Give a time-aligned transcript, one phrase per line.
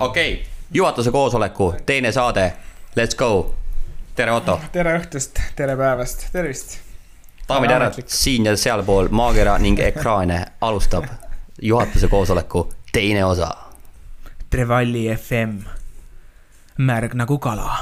[0.00, 2.52] okei okay., juhatuse koosoleku teine saade,
[2.96, 3.54] let's go.
[4.14, 4.60] tere, Otto.
[4.72, 6.78] tere õhtust, tere päevast, tervist.
[7.48, 11.04] daamid ja härrad, siin ja sealpool maakera ning ekraane alustab
[11.62, 13.50] juhatuse koosoleku teine osa.
[14.50, 15.58] Trevalli FM,
[16.78, 17.78] märg nagu kala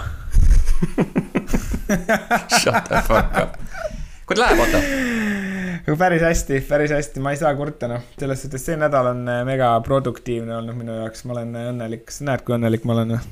[2.60, 3.56] Shut the fuck up.
[4.26, 4.78] kuidas läheb, Otto?
[5.96, 9.44] Päris hästi, päris hästi, ma ei saa kurta, noh, selles suhtes see nädal on äh,
[9.46, 13.14] mega produktiivne olnud minu jaoks, ma olen äh, õnnelik, sa näed, kui õnnelik ma olen
[13.14, 13.22] või?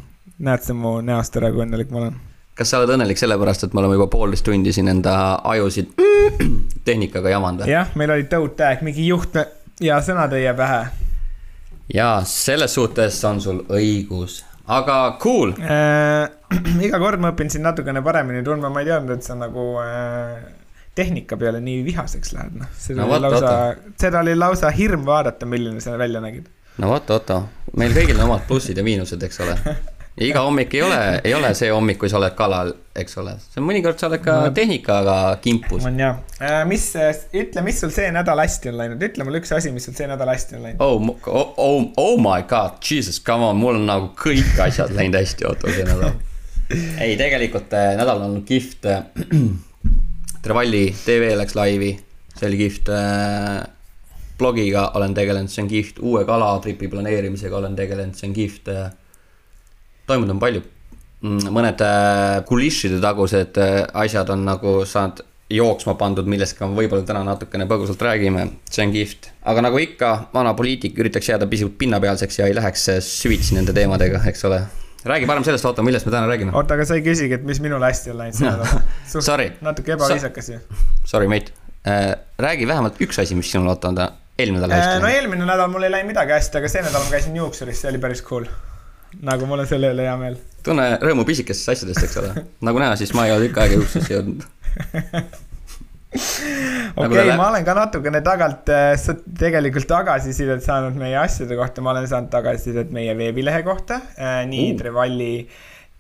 [0.47, 2.19] näed sa mu näost ära, kui õnnelik ma olen?
[2.57, 5.17] kas sa oled õnnelik sellepärast, et me oleme juba poolteist tundi siin enda
[5.53, 5.93] ajusid
[6.89, 9.37] tehnikaga jamanud jah, meil oli tõud-täeg, mingi juht
[9.85, 10.83] ja sõna tõi pähe.
[11.95, 16.31] jaa, selles suhtes on sul õigus, aga cool äh,.
[16.87, 20.39] iga kord ma õpin sind natukene paremini tundma, ma ei teadnud, et sa nagu äh,
[20.97, 22.71] tehnika peale nii vihaseks lähed, noh.
[22.81, 23.57] seda no, oli lausa,
[24.01, 26.49] seda oli lausa hirm vaadata, milline sa välja nägid.
[26.79, 27.43] no vot, Otto,
[27.77, 29.59] meil kõigil on omad plussid ja miinused, eks ole.
[30.27, 33.35] iga hommik ei ole, ei ole see hommik, kui sa oled kalal, eks ole.
[33.43, 35.85] see on mõnikord sa oled ka no, tehnikaga kimpus.
[35.85, 36.63] on jah äh,.
[36.69, 36.89] mis,
[37.37, 40.09] ütle, mis sul see nädal hästi on läinud, ütle mulle üks asi, mis sul see
[40.09, 40.81] nädal hästi on läinud.
[40.81, 45.21] oh, oh, oh, oh my god, jesus, come on, mul on nagu kõik asjad läinud
[45.21, 46.17] hästi, Otto, see nädal.
[47.05, 49.05] ei, tegelikult äh, nädal on kihvt äh,
[50.47, 51.89] Trevalli tv läks laivi,
[52.37, 52.91] see oli kihvt.
[52.95, 53.65] Äh,
[54.39, 58.71] blogiga olen tegelenud, see on kihvt, uue kalatripi planeerimisega olen tegelenud, see on kihvt.
[58.71, 58.93] Äh,
[60.07, 60.63] toimunud on palju,
[61.25, 63.59] mm, mõned äh, kulisside tagused
[63.91, 68.95] asjad on nagu saanud jooksma pandud, millest ka võib-olla täna natukene põgusalt räägime, see on
[68.95, 69.33] kihvt.
[69.51, 74.23] aga nagu ikka, vana poliitik üritaks jääda pisut pinnapealseks ja ei läheks süvitsi nende teemadega,
[74.31, 74.63] eks ole
[75.07, 76.55] räägi parem sellest, oota, millest me täna räägime.
[76.57, 79.51] oota, aga sa ei küsigi, et mis minul hästi on läinud see nädal Sorry.
[79.65, 80.61] natuke ebaviisakas ju.
[81.05, 81.55] Sorry, mate
[81.87, 82.15] äh,.
[82.39, 85.03] räägi vähemalt üks asi, mis sinul, oota, on ta eelmine nädal hästi äh,.
[85.03, 87.91] no eelmine nädal mul ei läinud midagi hästi, aga see nädal ma käisin juuksuris, see
[87.93, 88.49] oli päris cool.
[89.23, 90.39] nagu mul on selle üle hea meel.
[90.67, 92.47] tunne rõõmu pisikestest asjadest, eks ole.
[92.71, 94.47] nagu näha, siis ma ei ole tükk aega juuksurisse jõudnud
[97.03, 98.95] okei nagu, ma olen ka natukene tagant äh,
[99.39, 104.73] tegelikult tagasisidet saanud meie asjade kohta, ma olen saanud tagasisidet meie veebilehe kohta äh,, nii
[104.73, 104.79] uh.
[104.81, 105.35] Trevalli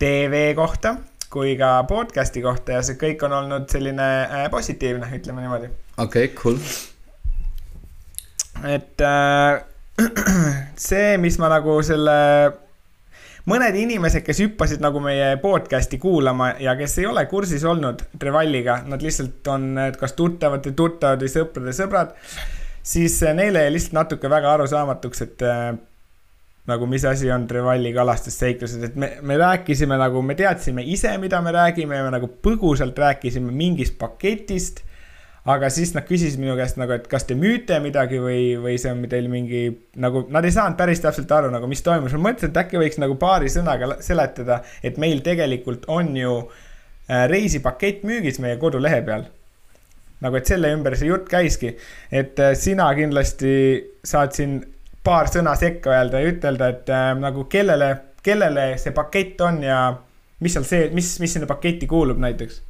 [0.00, 0.96] tv kohta
[1.32, 5.72] kui ka podcast'i kohta ja see kõik on olnud selline äh, positiivne, ütleme niimoodi.
[5.96, 6.60] okei okay,, cool.
[8.76, 9.64] et äh,
[10.88, 12.16] see, mis ma nagu selle
[13.50, 18.80] mõned inimesed, kes hüppasid nagu meie podcast'i kuulama ja kes ei ole kursis olnud Trevalliga,
[18.86, 19.68] nad lihtsalt on
[19.98, 22.16] kas tuttavate tuttavad või sõprade sõbrad,
[22.82, 25.68] siis neile jäi lihtsalt natuke väga arusaamatuks, et äh,
[26.66, 31.40] nagu mis asi on Trevalli kalastusseiklused, et me, me rääkisime nagu, me teadsime ise, mida
[31.42, 34.82] me räägime, me nagu põgusalt rääkisime mingist paketist
[35.46, 38.90] aga siis nad küsisid minu käest nagu, et kas te müüte midagi või, või see
[38.92, 39.62] on teil mingi
[40.02, 42.98] nagu, nad ei saanud päris täpselt aru nagu, mis toimus, ma mõtlesin, et äkki võiks
[43.02, 49.28] nagu paari sõnaga seletada, et meil tegelikult on ju äh, reisipakett müügis meie kodulehe peal.
[50.24, 51.76] nagu, et selle ümber see jutt käiski,
[52.10, 53.52] et äh, sina kindlasti
[54.02, 54.58] saad siin
[55.06, 57.92] paar sõna sekka öelda ja ütelda, et äh, nagu kellele,
[58.26, 59.80] kellele see pakett on ja
[60.42, 62.62] mis seal see, mis, mis sinna paketti kuulub näiteks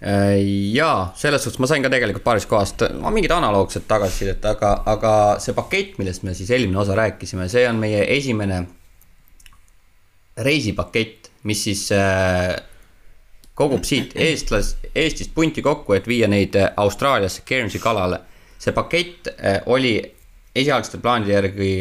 [0.00, 2.82] jaa, selles suhtes ma sain ka tegelikult paarist kohast
[3.14, 7.80] mingit analoogset tagasisidet, aga, aga see pakett, millest me siis eelmine osa rääkisime, see on
[7.80, 8.60] meie esimene
[10.44, 12.52] reisipakett, mis siis äh,
[13.56, 18.20] kogub siit eestlas, Eestist punti kokku, et viia neid äh, Austraaliasse Guernsey kalale.
[18.58, 19.28] see pakett
[19.68, 19.98] oli
[20.56, 21.72] esialgsete plaanide järgi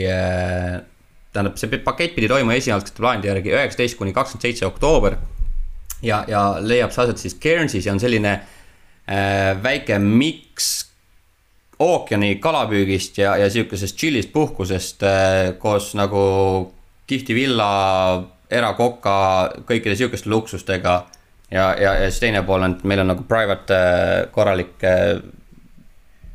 [1.33, 5.15] tähendab, see pakett pidi toimuma esialgsete plaanide järgi üheksateist kuni kakskümmend seitse oktoober
[6.05, 10.73] ja, ja leiab see aset siis Guernsey's ja on selline äh, väike miks
[11.79, 16.21] ookeani kalapüügist ja, ja sihukesest chill'ist puhkusest äh, koos nagu
[17.07, 17.69] kihvti villa,
[18.49, 19.17] erakoka,
[19.67, 20.95] kõikide sihukeste luksustega.
[21.51, 25.19] ja, ja, ja siis teine pool on, et meil on nagu private äh, korralik äh,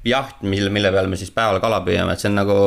[0.04, 2.58] jaht, mille, mille peal me siis päeval kala püüame, et see on nagu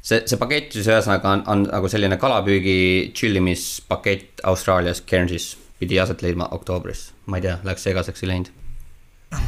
[0.00, 2.78] see, see pakett siis ühesõnaga on, on nagu selline kalapüügi
[3.16, 8.56] chill imispakett Austraalias, Guernsey's pidi aset leidma oktoobris, ma ei tea, läks segaseks ei läinud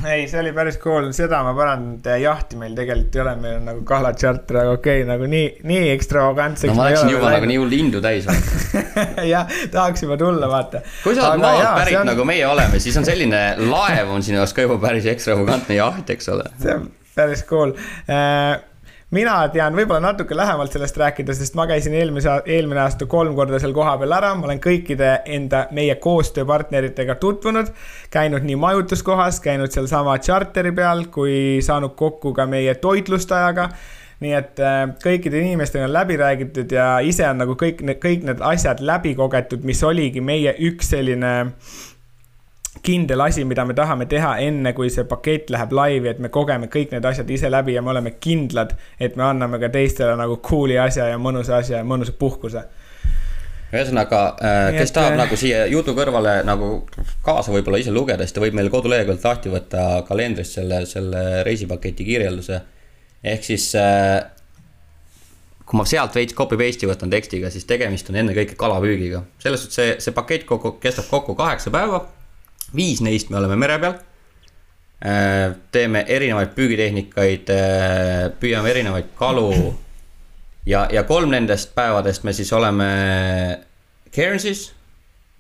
[0.07, 3.65] ei, see oli päris cool, seda ma parandanud, jahti meil tegelikult ei ole, meil on
[3.67, 6.71] nagu kalatšarter, aga okei okay,, nagu nii, nii ekstravagantseks.
[6.71, 8.29] no ma läksin juba nagu nii hull lindu täis
[9.33, 10.85] jah, tahaks juba tulla, vaata.
[11.03, 12.11] kui sa oled maalt pärit on...
[12.13, 16.15] nagu meie oleme, siis on selline laev on sinu jaoks ka juba päris ekstravagantne jaht,
[16.15, 16.47] eks ole.
[16.63, 16.87] see on
[17.17, 17.75] päris cool
[18.07, 18.61] äh,
[19.13, 23.61] mina tean võib-olla natuke lähemalt sellest rääkida, sest ma käisin eelmise, eelmine aasta kolm korda
[23.63, 27.73] seal kohapeal ära, ma olen kõikide enda, meie koostööpartneritega tutvunud.
[28.11, 33.69] käinud nii majutuskohas, käinud sealsama charteri peal, kui saanud kokku ka meie toitlustajaga
[34.23, 38.43] nii et äh, kõikide inimestega on läbi räägitud ja ise on nagu kõik kõik need
[38.47, 41.33] asjad läbi kogetud, mis oligi meie üks selline
[42.83, 46.71] kindel asi, mida me tahame teha enne, kui see pakett läheb laivi, et me kogeme
[46.73, 50.39] kõik need asjad ise läbi ja me oleme kindlad, et me anname ka teistele nagu
[50.41, 52.65] cool'i asja ja mõnusa asja ja mõnusa puhkuse
[53.73, 54.95] ühesõnaga, äh, kes et...
[54.99, 56.83] tahab nagu siia jutu kõrvale nagu
[57.25, 62.05] kaasa võib-olla ise lugeda, siis ta võib meil koduleheküljelt lahti võtta kalendrist selle, selle reisipaketi
[62.05, 62.61] kirjelduse.
[63.33, 64.21] ehk siis äh,
[65.65, 69.23] kui ma sealt veits copy paste'i võtan tekstiga, siis tegemist on ennekõike kalapüügiga.
[69.41, 72.05] selles suhtes see, see pakett kokku, kestab kokku kaheksa päeva.
[72.77, 73.95] Viis neist me oleme mere peal.
[75.03, 77.51] Äh, teeme erinevaid püügitehnikaid,
[78.41, 79.51] püüame erinevaid kalu
[80.67, 82.87] ja, ja kolm nendest päevadest me siis oleme
[84.15, 84.73] Cairnsis.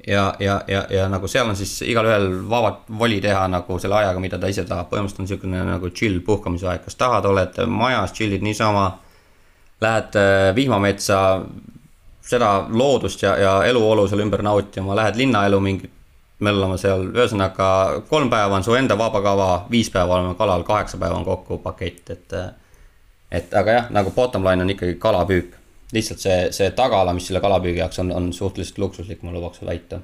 [0.06, 4.20] ja, ja, ja, ja nagu seal on siis igalühel vabalt voli teha nagu selle ajaga,
[4.20, 8.14] mida ta ise tahab, põhimõtteliselt on niisugune nagu chill puhkamise aeg, kas tahad, oled majas,
[8.16, 8.88] chill'id niisama.
[9.82, 11.18] Lähed äh, vihmametsa,
[12.22, 15.90] seda loodust ja, ja eluolu seal ümber nautima, lähed linnaelu mingit
[16.42, 17.68] möllama seal, ühesõnaga
[18.10, 21.58] kolm päeva on su enda vaba kava, viis päeva oleme kalal, kaheksa päeva on kokku
[21.62, 22.36] pakett, et
[23.32, 25.58] et aga jah, nagu bottom line on ikkagi kalapüük.
[25.92, 30.00] lihtsalt see, see tagala, mis selle kalapüügi jaoks on, on suhteliselt luksuslik, ma lubaks väita.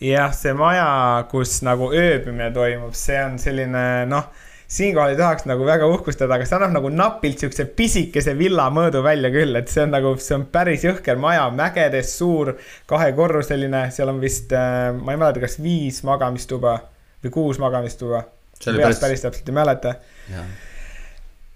[0.00, 4.28] jah, see maja, kus nagu ööbimine toimub, see on selline noh,
[4.70, 9.02] siinkohal ei tahaks nagu väga uhkustada, aga see annab nagu napilt siukse pisikese villa mõõdu
[9.02, 12.52] välja küll, et see on nagu, see on päris jõhker maja, mägedes suur,
[12.90, 16.76] kahekorruseline, seal on vist äh,, ma ei mäleta, kas viis magamistuba
[17.24, 18.22] või kuus magamistuba.
[18.60, 19.00] peast päris...
[19.02, 19.96] päris täpselt ei mäleta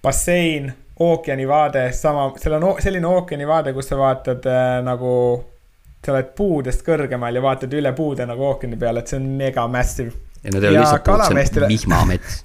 [0.04, 5.12] bassein, ookeanivaade, sama, seal on selline ookeanivaade, kus sa vaatad äh, nagu,
[6.04, 9.68] sa oled puudest kõrgemal ja vaatad üle puude nagu ookeani peale, et see on mega
[9.70, 10.10] massive.
[10.42, 12.42] ja need ei ole lihtsalt on vihmamets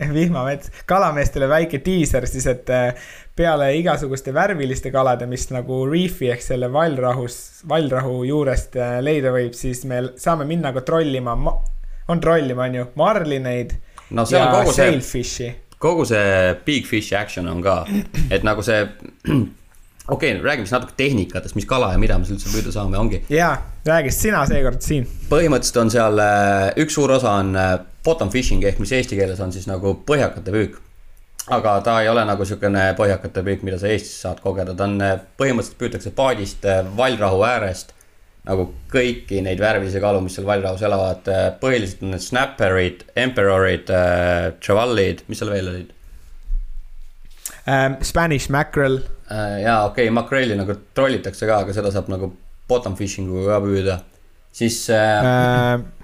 [0.16, 6.44] vihmamets, kalameestele väike diiser siis, et äh, peale igasuguste värviliste kalade, mis nagu reef'i ehk
[6.44, 7.38] selle vallrahus,
[7.68, 11.36] vallrahu juurest äh, leida võib, siis me saame minna ka trollima,
[12.10, 13.76] on trollima, on ju, marlineid
[14.10, 17.82] no, ja sailfish'i kogu see big fish action on ka,
[18.30, 18.82] et nagu see
[20.10, 23.22] okei okay,, räägime siis natuke tehnikatest, mis kala ja mida me üldse püüda saame, ongi.
[23.32, 23.54] jaa,
[23.88, 25.06] räägi sina seekord siin.
[25.30, 27.56] põhimõtteliselt on seal äh, üks suur osa on
[28.04, 30.80] bottom fishing ehk mis eesti keeles on siis nagu põhjakate püük.
[31.50, 35.00] aga ta ei ole nagu sihukene põhjakate püük, mida sa Eestis saad kogeda, ta on,
[35.00, 37.94] äh, põhimõtteliselt püütakse paadist vallrahu äärest
[38.48, 41.26] nagu kõiki neid värvilisi kalu, mis seal vallraus elavad,
[41.60, 45.96] põhiliselt on need snapperid, emperorid äh,, trevallid, mis seal veel olid
[47.66, 47.98] um,?
[48.06, 49.60] Spanish mackerel äh,.
[49.66, 52.32] jaa, okei okay,, makrelli nagu trollitakse ka, aga seda saab nagu
[52.70, 53.98] bottom fishing uga ka püüda.
[54.56, 55.99] siis äh, uh...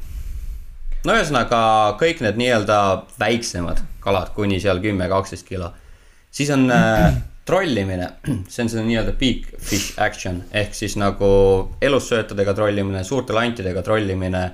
[1.06, 1.60] no ühesõnaga
[2.00, 2.78] kõik need nii-öelda
[3.20, 5.70] väiksemad kalad kuni seal kümme, kaksteist kilo.
[6.30, 7.16] siis on äh,
[7.46, 8.10] trollimine,
[8.52, 11.28] see on see nii-öelda big fish action ehk siis nagu
[11.82, 14.46] elussöötadega trollimine, suurte lantidega trollimine.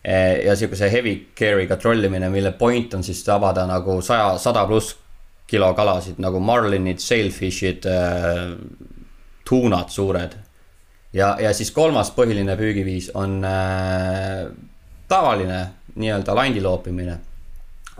[0.00, 4.94] Eh, ja sihukese heavy care'iga trollimine, mille point on siis tabada nagu saja, sada pluss
[5.50, 8.54] kilo kalasid nagu marlinid, sailfish'id äh,,
[9.44, 10.38] tuunad suured.
[11.12, 14.48] ja, ja siis kolmas põhiline püügiviis on äh,
[15.10, 15.60] tavaline
[15.94, 17.18] nii-öelda landi loopimine.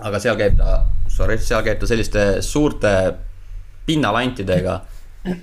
[0.00, 2.92] aga seal käib ta, sorry, seal käib ta selliste suurte
[3.86, 4.80] pinnalantidega.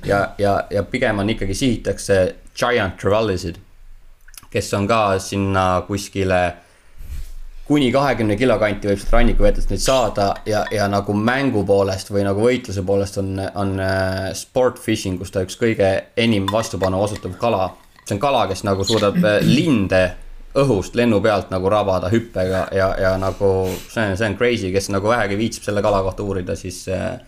[0.06, 3.58] ja, ja, ja pigem on ikkagi sihitakse giant trevallisid,
[4.50, 6.42] kes on ka sinna kuskile
[7.68, 12.24] kuni kahekümne kilo kanti võib sealt rannikuvetest neid saada ja, ja nagu mängu poolest või
[12.24, 17.36] nagu võitluse poolest on, on äh, sport fishing, kus ta üks kõige enim vastupanu osutav
[17.42, 17.74] kala.
[18.06, 20.02] see on kala, kes nagu suudab äh, linde
[20.58, 23.50] õhust lennu pealt nagu rabada hüppega ja, ja nagu
[23.88, 27.20] see on, see on crazy, kes nagu vähegi viitsib selle kala kohta uurida, siis äh,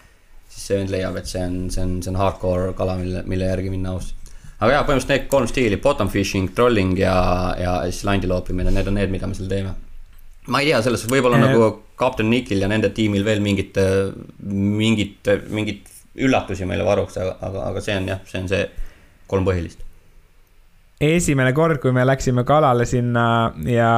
[0.50, 3.50] siis see vend leiab, et see on, see on, see on hardcore kala, mille, mille
[3.52, 4.32] järgi minna ausalt.
[4.60, 7.14] aga jaa, põhimõtteliselt need kolm stiili, bottom fishing, trolling ja,
[7.60, 9.76] ja siis landi loopimine, need on need, mida me seal teeme.
[10.50, 11.70] ma ei tea, selles suhtes võib-olla nagu
[12.00, 13.78] kapten Nickil ja nende tiimil veel mingit,
[14.50, 18.66] mingit, mingit üllatusi meile varuks, aga, aga, aga see on jah, see on see
[19.30, 19.86] kolm põhilist.
[21.00, 23.94] Esimene kord, kui me läksime kalale sinna ja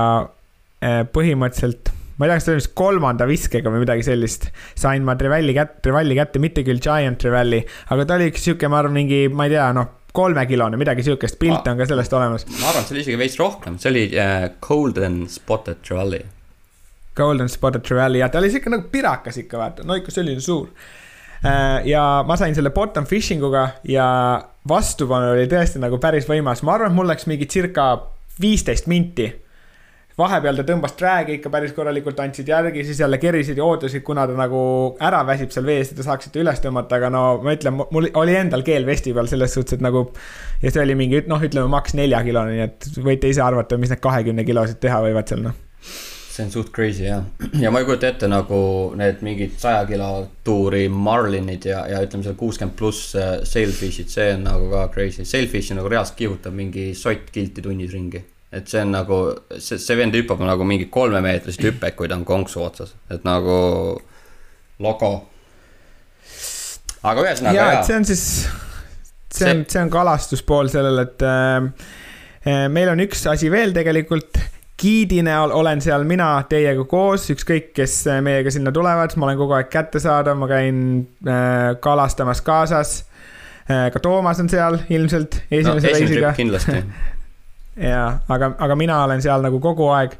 [0.81, 5.05] eh, põhimõtteliselt ma ei tea, kas see oli vist kolmanda viskega või midagi sellist, sain
[5.07, 8.77] ma Trevalli kätte, Trevalli kätte, mitte küll Giant Trevalli, aga ta oli üks sihuke, ma
[8.77, 12.45] arvan, mingi, ma ei tea, noh, kolmekilone, midagi sihukest, pilt on ka sellest olemas.
[12.59, 16.21] ma arvan, see oli isegi veits rohkem, see oli uh, Golden Spotted Trevalli.
[17.17, 20.69] Golden Spotted Trevalli, jah, ta oli sihuke nagu pirakas ikka, vaata, no ikka selline suur.
[21.41, 24.07] Ja ma sain selle bottom fishing uga ja
[24.69, 27.93] vastupanu oli tõesti nagu päris võimas, ma arvan, et mul läks mingi circa
[28.41, 29.31] viisteist minti
[30.21, 34.27] vahepeal ta tõmbas träägi ikka päris korralikult, andsid järgi, siis jälle kerisid ja ootasid, kuna
[34.29, 34.61] ta nagu
[35.01, 38.37] ära väsib seal vees, et te saaksite üles tõmmata, aga no ma ütlen, mul oli
[38.37, 40.09] endal keel vesti peal selles suhtes, et nagu.
[40.61, 44.03] ja see oli mingi noh, ütleme maks neljakilone, nii et võite ise arvata, mis need
[44.03, 45.57] kahekümne kilosid teha võivad seal noh
[46.31, 47.23] see on suht crazy jah,
[47.59, 48.57] ja ma ei kujuta ette nagu
[48.99, 50.09] need mingid saja kilo
[50.47, 55.25] tuuri marlinid ja, ja ütleme seal kuuskümmend pluss äh, sailfish'id, see on nagu ka crazy,
[55.27, 58.23] sailfish'i nagu reaalselt kihutab mingi sott kilti tunnis ringi.
[58.51, 59.17] Et see on nagu,
[59.57, 63.59] see, see vend hüppab nagu mingi kolmemeetrist hüpet, kui ta on konksu otsas, et nagu
[64.83, 65.11] logo.
[67.01, 67.55] aga ühesõnaga.
[67.55, 68.25] ja, et see on siis,
[69.31, 74.39] see on, see on kalastuspool sellel, et äh, meil on üks asi veel tegelikult
[74.81, 79.57] giidi näol olen seal mina teiega koos, ükskõik, kes meiega sinna tulevad, ma olen kogu
[79.57, 80.83] aeg kättesaadav, ma käin
[81.27, 82.97] äh, kalastamas kaasas
[83.69, 83.89] äh,.
[83.93, 86.35] ka Toomas on seal ilmselt esimese no, reisiga.
[86.41, 86.81] kindlasti
[87.91, 90.17] jaa, aga, aga mina olen seal nagu kogu aeg.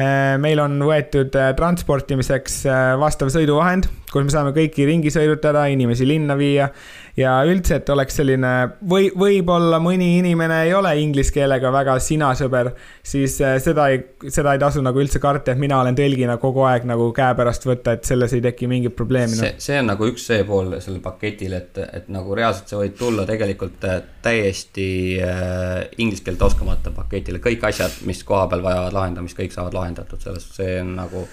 [0.00, 5.66] Äh, meil on võetud äh, transportimiseks äh, vastav sõiduvahend, kus me saame kõiki ringi sõidutada,
[5.70, 6.70] inimesi linna viia
[7.18, 8.52] ja üldse, et oleks selline
[8.90, 12.72] või võib-olla mõni inimene ei ole inglise keelega väga sina sõber,
[13.06, 16.64] siis äh, seda ei, seda ei tasu nagu üldse karta, et mina olen tõlgina kogu
[16.68, 19.36] aeg nagu käepärast võtta, et selles ei teki mingit probleemi.
[19.36, 22.96] see, see on nagu üks see pool sellel paketil, et, et nagu reaalselt sa võid
[22.98, 24.88] tulla tegelikult äh, täiesti
[25.24, 30.22] äh, inglise keelt oskamata paketile, kõik asjad, mis koha peal vajavad lahendamist, kõik saavad lahendatud,
[30.22, 31.26] sellest see on nagu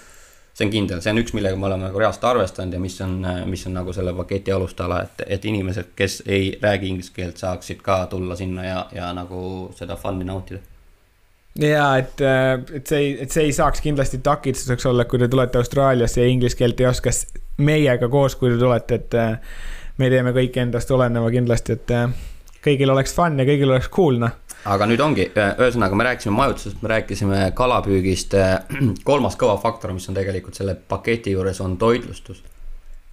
[0.58, 3.20] see on kindel, see on üks, millega me oleme nagu reaalselt arvestanud ja mis on,
[3.50, 7.84] mis on nagu selle paketi alustala, et, et inimesed, kes ei räägi inglise keelt, saaksid
[7.86, 9.42] ka tulla sinna ja, ja nagu
[9.78, 10.60] seda fun'i nautida.
[11.62, 12.22] ja et,
[12.74, 16.32] et see ei, et see ei saaks kindlasti takistuseks olla, kui te tulete Austraaliasse ja
[16.32, 17.14] inglise keelt ei oska
[17.58, 21.96] meiega koos, kui te tulete, et me teeme kõik endast oleneva kindlasti, et
[22.66, 24.34] kõigil oleks fun ja kõigil oleks cool, noh
[24.66, 28.34] aga nüüd ongi, ühesõnaga me rääkisime majutusest, me rääkisime kalapüügist.
[29.10, 32.44] kolmas kõva faktor, mis on tegelikult selle paketi juures, on toitlustus.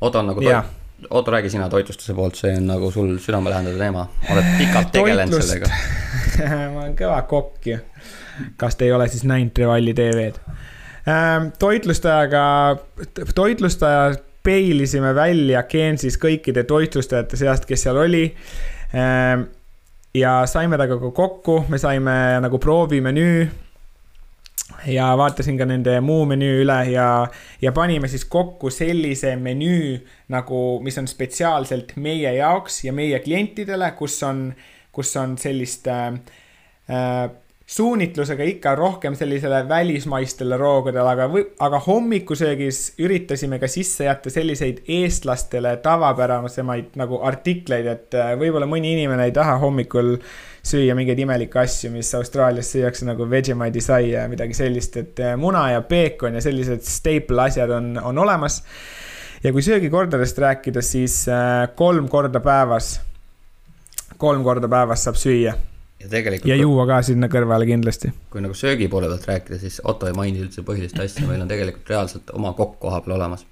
[0.00, 0.64] Otto on nagu yeah.
[0.64, 5.42] toit, Otto, räägi sina toitlustuse poolt, see on nagu sul südamelähedane teema, oled pikalt tegelenud
[5.42, 5.68] sellega
[6.72, 7.80] ma olen kõva kokk ju.
[8.60, 10.38] kas te ei ole siis näinud Revalli tv-d
[11.10, 11.50] ähm,?
[11.58, 12.44] toitlustajaga,
[13.34, 18.24] toitlustaja peilisime välja Gensis kõikide toitlustajate seast, kes seal oli
[18.94, 19.48] ähm,
[20.14, 23.50] ja saime temaga ka kokku, me saime nagu proovimenüü.
[24.86, 27.26] ja vaatasin ka nende muu menüü üle ja,
[27.62, 33.90] ja panime siis kokku sellise menüü nagu, mis on spetsiaalselt meie jaoks ja meie klientidele,
[33.98, 34.52] kus on,
[34.92, 36.14] kus on sellist äh,
[36.88, 37.30] äh
[37.66, 41.28] suunitlusega ikka rohkem sellisele välismaistele roogadele, aga,
[41.64, 48.92] aga hommikusöögis üritasime ka sisse jätta selliseid eestlastele tavapärasemaid nagu artikleid, et äh, võib-olla mõni
[48.98, 50.18] inimene ei taha hommikul
[50.64, 55.34] süüa mingeid imelikke asju, mis Austraalias süüakse nagu Vegemite'i sai ja midagi sellist, et äh,
[55.40, 58.60] muna ja peekon ja sellised staple asjad on, on olemas.
[59.44, 62.98] ja kui söögikordadest rääkida, siis äh, kolm korda päevas,
[64.20, 65.56] kolm korda päevas saab süüa
[66.04, 66.48] ja tegelikult.
[66.48, 68.12] ja juua ka sinna kõrvale kindlasti.
[68.30, 71.50] kui nagu söögi poole pealt rääkida, siis Otto ei maininud üldse põhilist asja, meil on
[71.50, 73.46] tegelikult reaalselt oma kokk koha peal olemas.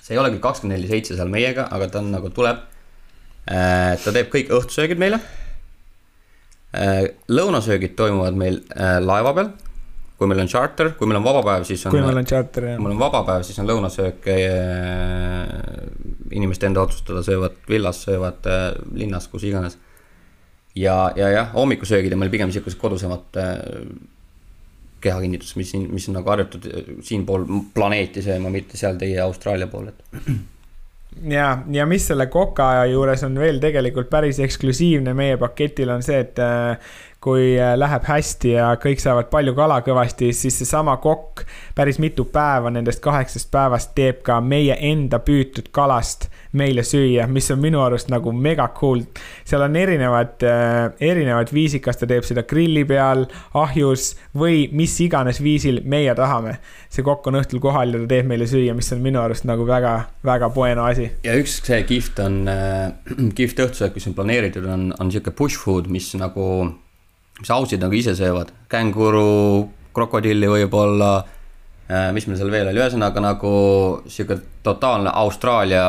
[0.00, 2.64] see ei ole küll kakskümmend neli seitse seal meiega, aga ta on nagu tuleb.
[3.46, 5.20] Äh, ta teeb kõik õhtusöögid meile.
[6.74, 9.54] Äh, lõunasöögid toimuvad meil äh, laeva peal.
[10.16, 11.92] kui meil on charter, kui meil on vaba päev, siis on.
[11.92, 12.78] kui meil on charter, jah.
[12.78, 14.30] kui meil on vaba päev, siis on lõunasöök
[16.32, 18.48] inimeste enda otsustada, söövad villas, söövad
[18.96, 19.76] linnas, kus iganes
[20.76, 23.56] ja, ja jah, hommikusöögid on meil pigem sihukesed kodusemad äh,
[25.00, 29.70] kehakinnitus, mis siin, mis on nagu harjutud äh, siinpool planeeti sööma, mitte seal teie Austraalia
[29.72, 30.28] pool, et.
[31.36, 36.22] ja, ja mis selle koka juures on veel tegelikult päris eksklusiivne meie paketil on see,
[36.26, 41.98] et äh, kui läheb hästi ja kõik saavad palju kala kõvasti, siis seesama kokk päris
[42.02, 47.60] mitu päeva nendest kaheksast päevast teeb ka meie enda püütud kalast meile süüa, mis on
[47.60, 49.02] minu arust nagu mega cool.
[49.44, 54.94] seal on erinevad äh,, erinevad viisid, kas ta teeb seda grilli peal, ahjus või mis
[55.04, 56.56] iganes viisil meie tahame.
[56.88, 59.66] see kokk on õhtul kohal ja ta teeb meile süüa, mis on minu arust nagu
[59.68, 61.10] väga, väga bueno asi.
[61.26, 62.90] ja üks see kihvt on äh,,
[63.38, 66.46] kihvt õhtusöök, mis on planeeritud, on, on sihuke push food, mis nagu,
[67.40, 73.22] mis ausid nagu ise söövad, känguru, krokodilli võib-olla äh, mis meil seal veel oli, ühesõnaga
[73.24, 73.52] nagu
[74.10, 75.86] sihuke totaalne Austraalia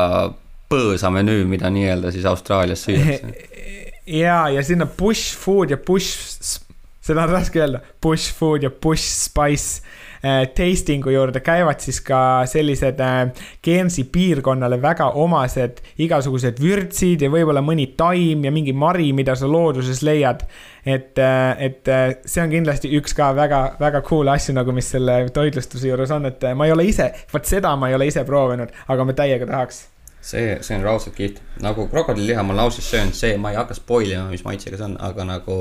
[0.68, 3.32] põõsamenüü, mida nii-öelda siis Austraalias süüakse.
[4.22, 6.60] ja, ja sinna bush food ja bush
[7.08, 9.82] seda on raske öelda, bush food ja bush spice
[10.22, 13.30] tasting'u juurde käivad siis ka sellised äh,
[13.64, 19.50] Guernsey piirkonnale väga omased igasugused vürtsid ja võib-olla mõni taim ja mingi mari, mida sa
[19.50, 20.44] looduses leiad.
[20.86, 24.88] et, äh, et äh, see on kindlasti üks ka väga, väga cool asju nagu, mis
[24.90, 28.08] selle toitlustuse juures on, et äh, ma ei ole ise, vot seda ma ei ole
[28.08, 29.82] ise proovinud, aga ma täiega tahaks.
[30.28, 33.76] See, see on raudselt kihvt, nagu krokodilliliha ma olen ausalt söönud, see, ma ei hakka
[33.76, 35.58] spoil ima, mis maitsega see on, aga nagu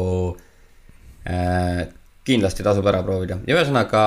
[1.28, 1.84] äh,
[2.28, 3.40] kindlasti tasub ära proovida.
[3.48, 4.04] Ja ühesõnaga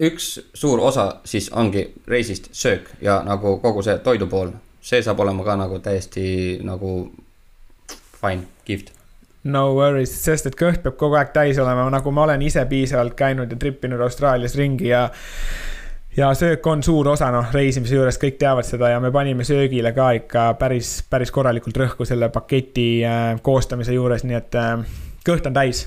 [0.00, 5.20] üks suur osa siis ongi reisist söök ja nagu kogu see toidu pool, see saab
[5.24, 6.98] olema ka nagu täiesti nagu
[8.20, 8.92] fine, kihvt
[9.44, 13.16] no worries, sest et kõht peab kogu aeg täis olema, nagu ma olen ise piisavalt
[13.16, 15.08] käinud ja trippinud Austraalias ringi ja
[16.16, 19.92] ja söök on suur osa, noh, reisimise juures kõik teavad seda ja me panime söögile
[19.96, 24.80] ka ikka päris, päris korralikult rõhku selle paketi äh, koostamise juures, nii et äh,
[25.28, 25.86] kõht on täis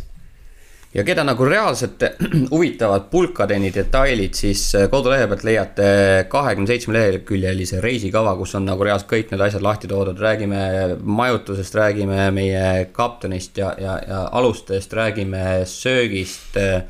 [0.93, 2.03] ja keda nagu reaalselt
[2.53, 5.89] huvitavad pulkadeni detailid, siis äh, kodulehe pealt leiate
[6.29, 10.63] kahekümne seitsme leheküljelise reisikava, kus on nagu reaalselt kõik need asjad lahti toodud, räägime
[11.03, 16.81] majutusest, räägime meie kaptenist ja, ja, ja alustest, räägime söögist äh,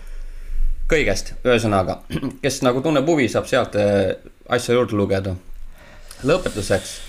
[0.90, 2.00] kõigest, ühesõnaga,
[2.44, 4.16] kes nagu tunneb huvi, saab sealt äh,
[4.50, 5.36] asja juurde lugeda.
[6.24, 7.09] lõpetuseks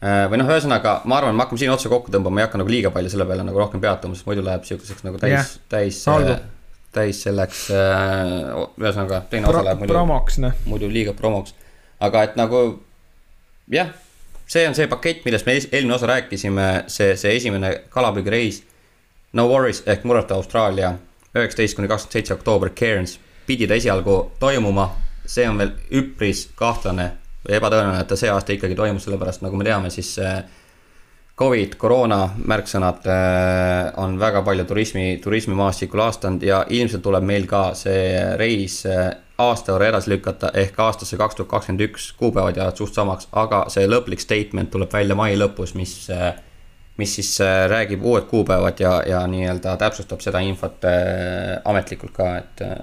[0.00, 2.92] või noh, ühesõnaga ma arvan, me hakkame siin otsa kokku tõmbama, ei hakka nagu liiga
[2.94, 6.38] palju selle peale nagu rohkem peatuma, sest muidu läheb siukeseks nagu täis yeah., täis, äh,
[6.96, 7.66] täis selleks,
[8.80, 9.98] ühesõnaga teine Pro, osa läheb muidu.
[10.46, 10.62] noh.
[10.70, 11.52] muidu liiga promoks,
[12.00, 12.62] aga et nagu
[13.70, 13.92] jah,
[14.50, 18.64] see on see pakett, millest me eelmine osa rääkisime, see, see esimene kalapüügireis.
[19.36, 20.96] No worries ehk mureta Austraalia
[21.36, 24.88] üheksateist kuni kakskümmend seitse oktoober Cairns pidi ta esialgu toimuma,
[25.26, 27.12] see on veel üpris kahtlane
[27.48, 30.18] ebatõenäoline, et ta see aasta ikkagi toimus, sellepärast nagu me teame, siis
[31.40, 37.70] Covid, koroona märksõnad äh, on väga palju turismi, turismimaastikul aastanud ja ilmselt tuleb meil ka
[37.78, 39.06] see reis äh,
[39.40, 43.62] aasta võrra edasi lükata ehk aastasse kaks tuhat kakskümmend üks, kuupäevad jäävad suht samaks, aga
[43.72, 46.34] see lõplik statement tuleb välja mai lõpus, mis äh,
[47.00, 52.28] mis siis äh, räägib uued kuupäevad ja, ja nii-öelda täpsustab seda infot äh, ametlikult ka,
[52.42, 52.76] et, äh,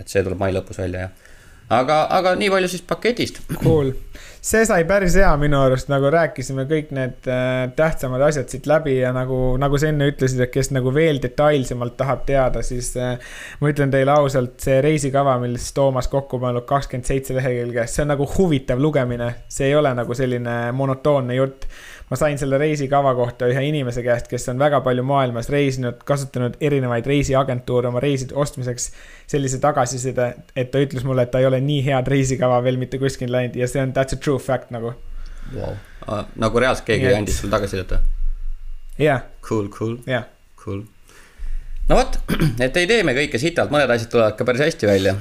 [0.00, 1.25] et see tuleb mai lõpus välja, jah.
[1.68, 3.40] Aga, aga nii palju siis paketist.
[3.62, 3.92] Cool,
[4.40, 8.98] see sai päris hea minu arust, nagu rääkisime kõik need äh, tähtsamad asjad siit läbi
[8.98, 13.16] ja nagu, nagu sa enne ütlesid, et kes nagu veel detailsemalt tahab teada, siis äh,
[13.60, 18.14] ma ütlen teile ausalt, see reisikava, millest Toomas kokku pannud kakskümmend seitse lehekülge, see on
[18.14, 21.68] nagu huvitav lugemine, see ei ole nagu selline monotoonne jutt
[22.10, 26.58] ma sain selle reisikava kohta ühe inimese käest, kes on väga palju maailmas reisinud, kasutanud
[26.62, 28.90] erinevaid reisiagentuure oma reiside ostmiseks.
[29.26, 33.00] sellise tagasiside, et ta ütles mulle, et ta ei ole nii head reisikava veel mitte
[33.02, 34.94] kuskil läinud ja see on that's a true fact nagu.
[35.54, 35.76] Wow..
[36.34, 37.14] nagu reaalselt keegi et...
[37.14, 38.12] andis sulle tagasisidet või?
[38.98, 39.24] jah yeah..
[39.46, 39.98] Cool, cool.
[40.08, 40.26] Yeah..
[40.58, 40.82] Cool.
[41.88, 42.16] No vot,
[42.64, 45.14] et ei tee me kõike sitalt, mõned asjad tulevad ka päris hästi välja.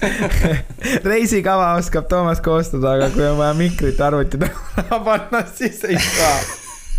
[1.10, 6.38] Reisikava oskab Toomas koostada, aga kui on vaja mikrit arvuti taha panna, siis ei saa.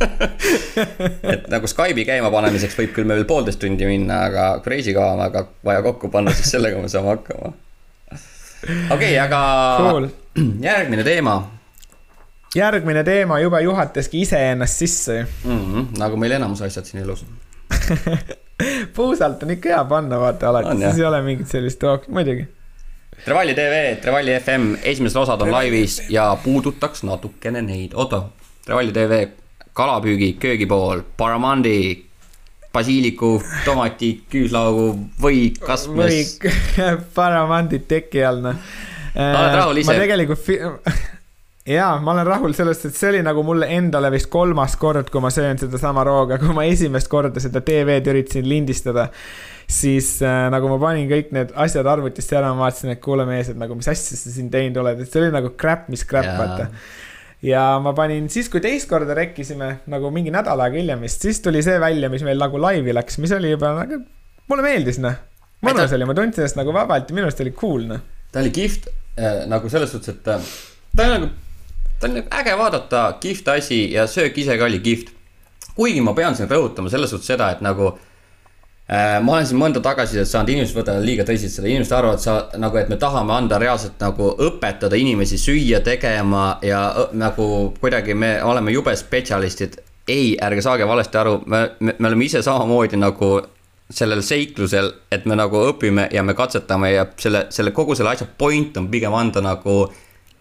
[1.32, 5.46] Et nagu Skype'i käimapanemiseks võib küll meil poolteist tundi minna, aga kui reisikava on aga
[5.64, 7.54] vaja kokku panna, siis sellega me saame hakkama.
[8.64, 9.42] Okei okay,, aga
[9.78, 10.08] cool.
[10.70, 11.36] järgmine teema.
[12.56, 15.60] järgmine teema juba juhataski iseennast sisse mm.
[15.60, 17.26] -hmm, nagu meil enamus asjad siin elus
[18.96, 22.48] puusalt on ikka hea panna, vaata alati, siis ei ole mingit sellist oh,, muidugi.
[23.26, 28.24] Trevalli tv, Trevalli FM, esimesed osad on laivis ja puudutaks natukene neid, oota,
[28.66, 29.28] Trevalli tv,
[29.78, 32.06] kalapüügi köögipool, Baramandi,
[32.74, 34.88] basiiliku, tomati, küüslaugu
[35.22, 36.38] või kasmes.
[36.42, 36.54] või
[37.16, 38.70] Baramandit teki all, noh.
[39.16, 39.92] oled rahul ise?
[39.92, 41.10] ma tegelikult
[41.76, 45.24] jaa, ma olen rahul sellest, et see oli nagu mulle endale vist kolmas kord, kui
[45.24, 49.10] ma söön sedasama rooga, kui ma esimest korda seda TV-d üritasin lindistada.
[49.72, 53.52] siis äh, nagu ma panin kõik need asjad arvutisse ära, ma vaatasin, et kuule mees,
[53.52, 56.28] et nagu mis asja sa siin teinud oled, et see oli nagu crap, mis crap,
[56.40, 56.72] vaata
[57.46, 61.42] ja ma panin siis, kui teist korda rekkisime nagu mingi nädal aega hiljem vist, siis
[61.44, 64.02] tuli see välja, mis meil nagu laivi läks, mis oli juba nagu,
[64.52, 65.18] mulle meeldis noh.
[65.66, 68.04] mõnus oli, ma tundsin ennast nagu vabalt ja minu arust oli cool noh.
[68.32, 70.52] ta oli kihvt äh, nagu selles suhtes, et äh,
[70.96, 71.32] ta oli nagu
[72.02, 75.12] ta on äge vaadata, kihvt asi ja söök ise ka oli kihvt.
[75.76, 78.08] kuigi ma pean siin rõhutama selles suhtes seda, et nagu äh,
[78.92, 82.76] ma olen siin mõnda tagasisidet saanud, inimesed võtavad liiga tõsiselt seda, inimesed arvavad, sa nagu,
[82.76, 86.82] et me tahame anda reaalselt nagu õpetada inimesi süüa tegema ja
[87.16, 87.46] nagu
[87.80, 89.80] kuidagi me oleme jube spetsialistid.
[90.12, 93.30] ei, ärge saage valesti aru, me, me, me oleme ise samamoodi nagu
[93.92, 98.28] sellel seiklusel, et me nagu õpime ja me katsetame ja selle, selle kogu selle asja
[98.38, 99.86] point on pigem anda nagu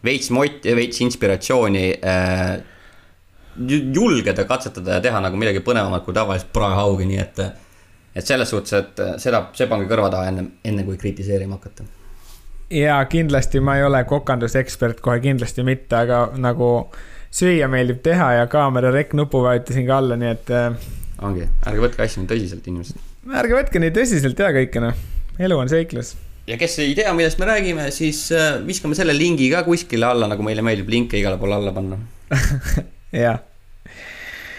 [0.04, 2.60] veits motti ja veits inspiratsiooni äh,
[3.94, 7.42] julgeda katsetada ja teha nagu midagi põnevamat kui tavaliselt praehaugi, nii et.
[8.14, 11.86] Et selles suhtes, et seda, see pange kõrva taha enne, enne kui kritiseerima hakata.
[12.74, 16.70] ja kindlasti ma ei ole kokandusekspert, kohe kindlasti mitte, aga nagu
[17.30, 20.56] süüa meeldib teha ja kaamera rekk nupu vajutasin ka alla, nii et.
[21.22, 23.06] ongi, ärge võtke asju nii tõsiselt, inimesed.
[23.42, 25.06] ärge võtke nii tõsiselt ja kõike noh,
[25.38, 26.16] elu on seiklus
[26.50, 30.28] ja kes ei tea, millest me räägime, siis äh, viskame selle lingi ka kuskile alla,
[30.30, 31.98] nagu meile meeldib linke igale poole alla panna
[33.24, 33.40] jah.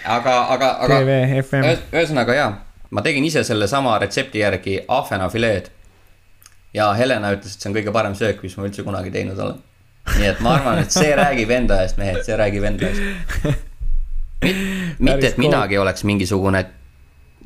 [0.05, 2.51] aga, aga, aga ühesõnaga jaa,
[2.91, 5.71] ma tegin ise sellesama retsepti järgi ahvenafileed.
[6.73, 9.57] ja Helena ütles, et see on kõige parem söök, mis ma üldse kunagi teinud olen.
[10.17, 13.01] nii et ma arvan, et see räägib enda eest, mehed, see räägib enda eest.
[14.99, 16.63] mitte, et minagi oleks mingisugune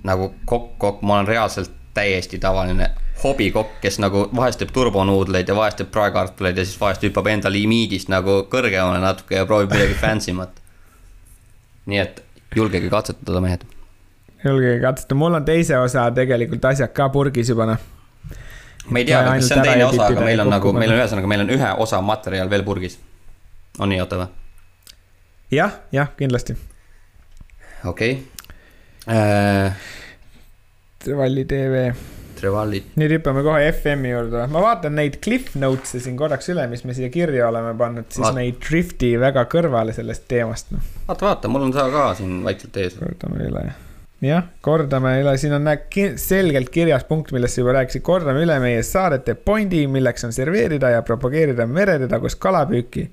[0.06, 2.92] nagu kokk-kokk, ma olen reaalselt täiesti tavaline
[3.24, 7.52] hobikokk, kes nagu vahest teeb turbonuudleid ja vahest teeb praekartuleid ja siis vahest hüppab enda
[7.52, 10.62] limiidist nagu kõrgemale natuke ja proovib midagi fancy mat.
[11.86, 12.22] nii et
[12.56, 13.66] julgege katsetada, mehed.
[14.46, 17.84] Julgege katsetada, mul on teise osa tegelikult asjad ka purgis juba noh.
[18.90, 21.32] ma ei tea, kas see on teine osa, aga meil on nagu, meil on ühesõnaga,
[21.34, 23.00] meil on ühe osa materjal veel purgis.
[23.80, 24.32] on nii, oota või?
[25.60, 26.58] jah, jah, kindlasti.
[27.86, 29.16] okei okay.
[29.16, 29.94] äh....
[31.06, 31.90] Valli tv
[32.36, 32.92] Trevallit.
[33.00, 36.96] nüüd hüppame kohe FM-i juurde, ma vaatan neid cliff notes'e siin korraks üle, mis me
[36.98, 38.38] siia kirja oleme pannud, siis Vaat...
[38.38, 40.94] me ei drifti väga kõrvale sellest teemast, noh.
[41.08, 42.98] vaata, vaata, mul on see ka siin vaikselt ees.
[43.00, 43.66] kordame üle.
[43.70, 43.85] jah,
[44.66, 45.68] kordame üle, siin on
[46.22, 50.94] selgelt kirjas punkt, millest sa juba rääkisid, kordame üle meie saarete pointi, milleks on serveerida
[50.96, 53.10] ja propageerida mereteda-kus kalapüüki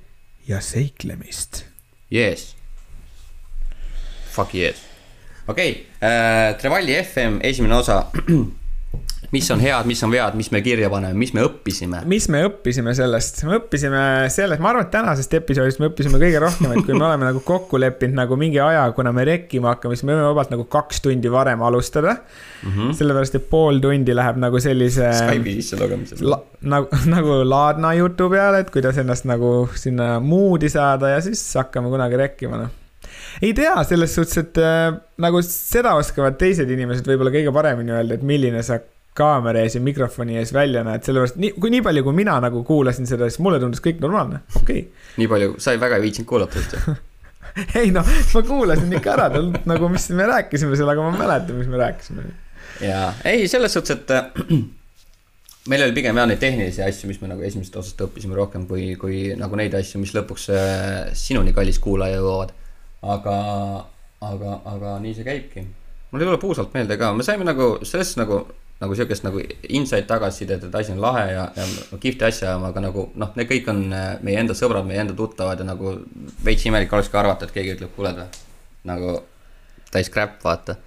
[0.48, 1.64] ja seiklemist.
[2.12, 2.52] Yes.
[4.32, 4.80] Fuck yes.
[5.46, 8.06] okei okay, äh,, Trevalli FM esimene osa
[9.32, 12.02] mis on head, mis on vead, mis me kirja paneme, mis me õppisime?
[12.08, 16.42] mis me õppisime sellest, me õppisime sellest, ma arvan, et tänasest episoodist me õppisime kõige
[16.42, 19.96] rohkem, et kui me oleme nagu kokku leppinud nagu mingi aja, kuna me rekkima hakkame,
[19.96, 22.68] siis me võime vabalt nagu kaks tundi varem alustada mm.
[22.68, 22.92] -hmm.
[23.00, 25.08] sellepärast, et pool tundi läheb nagu sellise.
[25.22, 26.42] Skype'i sisse lugemisel la,.
[26.76, 31.88] nagu, nagu laadna jutu peale, et kuidas ennast nagu sinna moodi saada ja siis hakkame
[31.88, 32.78] kunagi rekkima, noh
[33.42, 34.92] ei tea, selles suhtes, et äh,
[35.24, 38.76] nagu seda oskavad teised inimesed võib-olla kõige paremini öelda, et milline sa
[39.16, 42.62] kaamera ees ja mikrofoni ees välja näed, sellepärast nii, kui nii palju, kui mina nagu
[42.64, 45.08] kuulasin seda, siis mulle tundus kõik normaalne, okei okay..
[45.20, 46.94] nii palju, sa väga ei viitsinud kuulata vist ju
[47.80, 51.68] ei noh, ma kuulasin ikka ära, nagu mis me rääkisime seal, aga ma mäletan, mis
[51.68, 52.24] me rääkisime.
[52.86, 54.56] jaa, ei selles suhtes, et äh,
[55.70, 58.94] meil oli pigem jah neid tehnilisi asju, mis me nagu esimesest osast õppisime rohkem kui,
[59.00, 62.56] kui nagu neid asju, mis lõpuks äh, sinuni, kallis kuulaja, jõuavad.
[63.12, 63.36] aga,
[64.24, 65.68] aga, aga nii see käibki.
[66.10, 68.46] mul ei tule puusalt meelde ka, me saime nagu sellest nagu
[68.82, 72.84] nagu sihukest nagu insight tagasisidet, et asi on lahe ja, ja kihvti asja ajama, aga
[72.88, 75.96] nagu noh, need kõik on äh, meie enda sõbrad, meie enda tuttavad ja nagu
[76.44, 78.14] veits imelik oleks ka arvata, et keegi ütleb, kuule,
[78.88, 79.20] nagu
[79.92, 80.78] täis crap, vaata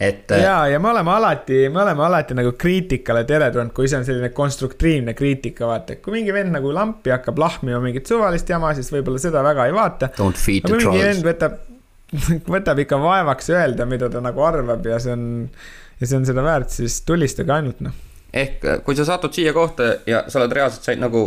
[0.00, 0.30] et.
[0.30, 4.06] Äh, ja, ja me oleme alati, me oleme alati nagu kriitikale teretulnud, kui see on
[4.06, 8.74] selline konstruktiivne kriitika, vaata, et kui mingi vend nagu lampi hakkab lahmima mingit suvalist jama,
[8.74, 10.10] siis võib-olla seda väga ei vaata.
[10.18, 10.34] aga
[10.66, 11.56] kui mingi vend võtab,
[12.56, 15.26] võtab ikka vaevaks öelda, mida ta nagu arvab ja see on
[16.00, 17.94] ja see on seda väärt, siis tulistage ainult noh.
[18.32, 21.26] ehk äh, kui sa satud siia kohta ja sa oled reaalselt said nagu,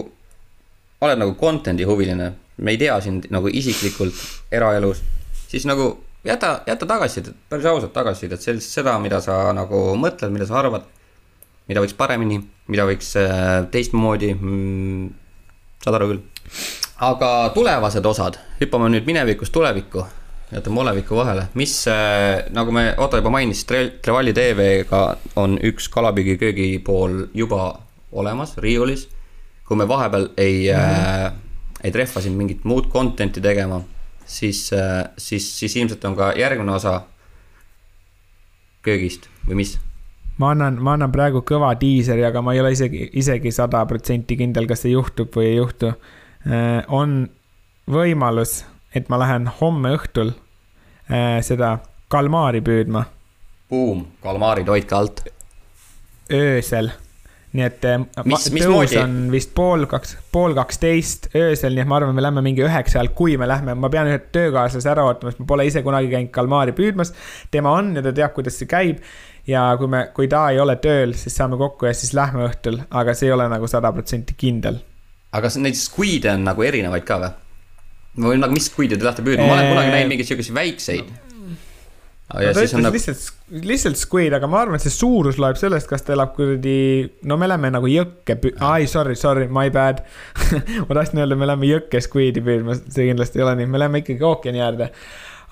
[1.02, 4.18] oled nagu content'i huviline, me ei tea sind nagu isiklikult
[4.52, 5.04] eraelus,
[5.48, 5.94] siis nagu
[6.28, 10.94] jäta, jäta tagasisidet, päris ausalt tagasisidet, sellist, seda, mida sa nagu mõtled, mida sa arvad.
[11.68, 12.38] mida võiks paremini,
[12.72, 15.10] mida võiks äh, teistmoodi mm,,
[15.84, 16.22] saad aru küll.
[17.04, 20.06] aga tulevased osad, hüppame nüüd minevikust tulevikku
[20.52, 25.02] jätame oleviku vahele, mis äh, nagu me, Otto juba mainis, Trevalli TV-ga
[25.36, 27.80] on üks kalapüügiköögi pool juba
[28.12, 29.10] olemas riiulis.
[29.68, 31.26] kui me vahepeal ei mm, -hmm.
[31.26, 31.34] äh,
[31.84, 33.82] ei trehva siin mingit muud content'i tegema,
[34.26, 37.02] siis äh,, siis, siis ilmselt on ka järgmine osa
[38.82, 39.78] köögist või mis?
[40.38, 44.38] ma annan, ma annan praegu kõva diiseri, aga ma ei ole isegi, isegi sada protsenti
[44.38, 46.84] kindel, kas see juhtub või ei juhtu äh,.
[46.88, 47.28] on
[47.92, 48.64] võimalus
[48.96, 50.34] et ma lähen homme õhtul
[51.12, 51.78] äh, seda
[52.12, 53.06] kalmaari püüdma.
[53.70, 55.26] Buum, kalmaarid hoidke alt.
[56.32, 56.90] öösel,
[57.56, 62.00] nii et äh, mis, tõus on vist pool kaks, pool kaksteist öösel, nii et ma
[62.00, 65.34] arvan, me lähme mingi üheksa ajal, kui me lähme, ma pean ühe töökaaslase ära ootama,
[65.34, 67.14] sest ma pole ise kunagi käinud kalmaari püüdmas.
[67.52, 69.04] tema on ja ta teab, kuidas see käib
[69.48, 72.82] ja kui me, kui ta ei ole tööl, siis saame kokku ja siis lähme õhtul,
[72.92, 74.80] aga see ei ole nagu sada protsenti kindel.
[75.32, 77.36] aga neid squee'e on nagu erinevaid ka või?
[78.18, 81.12] Või nagu, mis kuide te tahate püüdma, ma olen kunagi näinud mingeid siukseid väikseid.
[81.12, 81.56] no.
[82.28, 82.92] Ta ütles nagu...
[82.92, 83.22] lihtsalt,
[83.70, 86.76] lihtsalt squid, aga ma arvan, et see suurus loeb sellest, kas ta elab kuradi,
[87.30, 90.04] no me läheme nagu jõkke pü-, ai sorry, sorry, my bad.
[90.88, 94.04] Ma tahtsin öelda, me läheme jõkke squid'i püüdma, see kindlasti ei ole nii, me läheme
[94.04, 94.92] ikkagi ookeani äärde.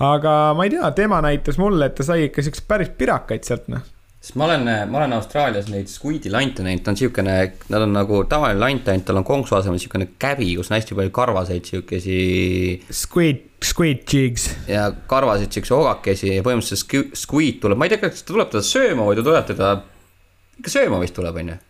[0.04, 3.70] aga ma ei tea, tema näitas mulle, et ta sai ikka siukseid päris pirakaid sealt,
[3.72, 3.95] noh
[4.26, 7.36] sest ma olen, ma olen Austraalias neid squid'i lante näinud, ta on siukene,
[7.70, 10.98] nad on nagu tavaline lant, ainult tal on konksu asemel siukene käbi, kus on hästi
[10.98, 12.16] palju karvaseid siukesi
[12.90, 14.48] Squid, squid jigs.
[14.72, 18.50] ja karvaseid siukse ogakesi ja põhimõtteliselt squi- squid tuleb, ma ei tea, kas ta tuleb
[18.56, 19.72] teda sööma või ta tuleb teda,
[20.58, 21.62] ikka sööma vist tuleb, onju.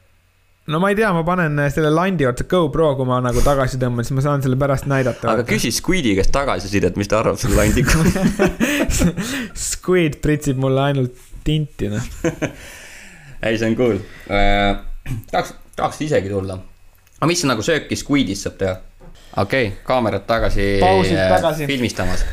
[0.72, 4.08] no ma ei tea, ma panen selle landi otsa GoPro, kui ma nagu tagasi tõmban,
[4.08, 5.34] siis ma saan selle pärast näidata.
[5.36, 8.52] aga küsi squid'i käest tagasisidet, mis ta arvab selle landi kohta.
[9.76, 12.10] Squid pritsib mulle ainult tinti, noh.
[13.46, 14.80] ei, see on cool äh,.
[15.32, 16.58] tahaks, tahaks isegi tulla.
[17.20, 18.76] aga mis nagu sööki squid'is saab teha?
[19.38, 21.70] okei okay,, kaamerad tagasi, Pausid äh, tagasi.
[21.70, 22.26] filmistamas.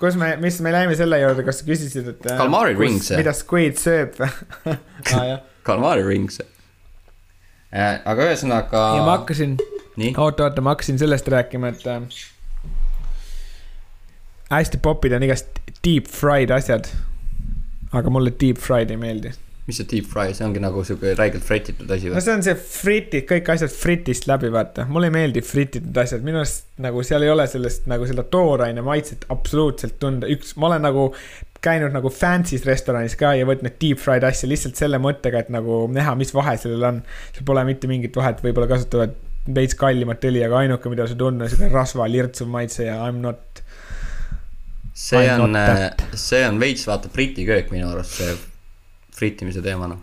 [0.00, 2.28] kus me, mis me läime selle juurde, kas sa küsisid, et.
[2.32, 3.10] Calamari rings.
[3.18, 4.38] mida Squid sööb ah,?
[5.10, 7.98] jah, Kalmari rings äh,.
[8.04, 8.84] aga ühesõnaga.
[8.98, 9.58] ja ma hakkasin,
[10.16, 12.00] oota, oota, ma hakkasin sellest rääkima, et äh,
[14.54, 16.88] hästi popid on igast deep fried asjad.
[18.00, 19.32] Aga mulle deep fried ei meeldi.
[19.64, 22.24] mis see deep fry, see ongi nagu siuke räigelt fretitud asi no või?
[22.26, 24.84] see on see fritid, kõik asjad fritist läbi, vaata.
[24.90, 28.84] mulle ei meeldi frititud asjad, minu arust nagu seal ei ole sellest nagu seda tooraine
[28.84, 31.08] maitset absoluutselt tunda, üks, ma olen nagu
[31.64, 35.84] käinud nagu fancy's restoranis ka ja võtnud deep fried asja lihtsalt selle mõttega, et nagu
[35.92, 37.00] näha, mis vahe sellel on.
[37.32, 39.16] seal pole mitte mingit vahet, võib-olla kasutavad
[39.54, 43.12] veits kallimat õli, aga ainuke, mida sa tunned, on siuke rasva lirtsuv maitse ja I
[43.12, 43.63] m not.
[44.94, 46.02] See on that.
[46.14, 48.36] see on veits vaata Briti köök minu arust, see
[49.14, 50.00] fritimise teema noh.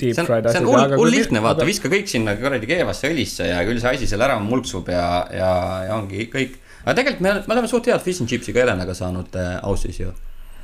[0.00, 3.12] Deep see on, fried see on hull, hull lihtne, vaata, viska kõik sinna kuradi keevasse
[3.12, 5.52] õlisse ja küll see asi seal ära mulksub ja, ja,
[5.86, 6.58] ja ongi kõik.
[6.82, 10.00] aga tegelikult me, me oleme suht head fish and chips'i ka Helenaga saanud äh, Aussis
[10.00, 10.12] ju.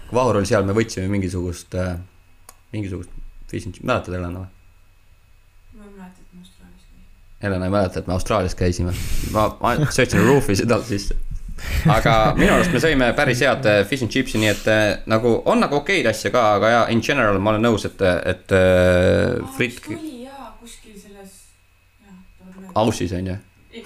[0.09, 1.99] kui Vahur oli seal, me võtsime mingisugust äh,,
[2.73, 3.13] mingisugust
[3.53, 4.55] fish and chips'i, mäletad Helena või?
[7.43, 8.93] Helena ei mäleta, et me Austraalias käisime.
[9.31, 11.15] ma, ma söötsin roofisid alt sisse.
[11.97, 15.39] aga minu arust me sõime päris head äh, fish and chips'i, nii et äh, nagu
[15.49, 19.37] on nagu okeid asju ka, aga ja in general ma olen nõus, et, et äh,
[19.57, 21.37] fritt oli jaa, kuskil selles.
[22.79, 23.37] Aussis on ju.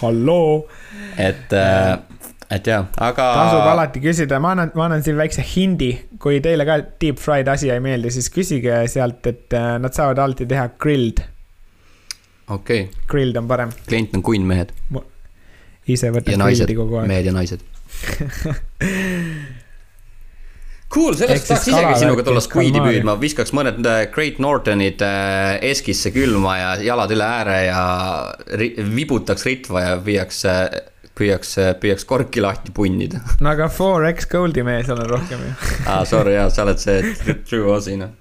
[0.00, 0.66] halloo.
[1.16, 1.98] et äh,,
[2.52, 3.28] et jah, aga.
[3.40, 7.48] tasub alati küsida, ma annan, ma annan siin väikse hindi, kui teile ka deep fried
[7.48, 11.24] asi ei meeldi, siis küsige sealt, et äh, nad saavad alati teha grilled,
[12.52, 14.74] okei okay., grilled on parem, klient on kunn mehed
[15.86, 17.12] ise ja võtad grilledi kogu, aeg.
[17.12, 17.62] mehed ja naised.
[20.96, 25.56] Cool, sellest siis tahaks isegi sinuga tulla squid'i püüdma, viskaks mõned äh, Great Northonid äh,
[25.66, 27.80] eskisse külma ja jalad üle ääre ja
[28.60, 30.44] ri, vibutaks ritva ja viiaks,
[31.18, 33.18] püüaks, püüaks korki lahti punnida.
[33.42, 35.56] no aga 4X Goldi mees olen rohkem ju.
[35.90, 37.02] aa, sorry, jaa, sa oled see
[37.48, 38.14] true osi, noh.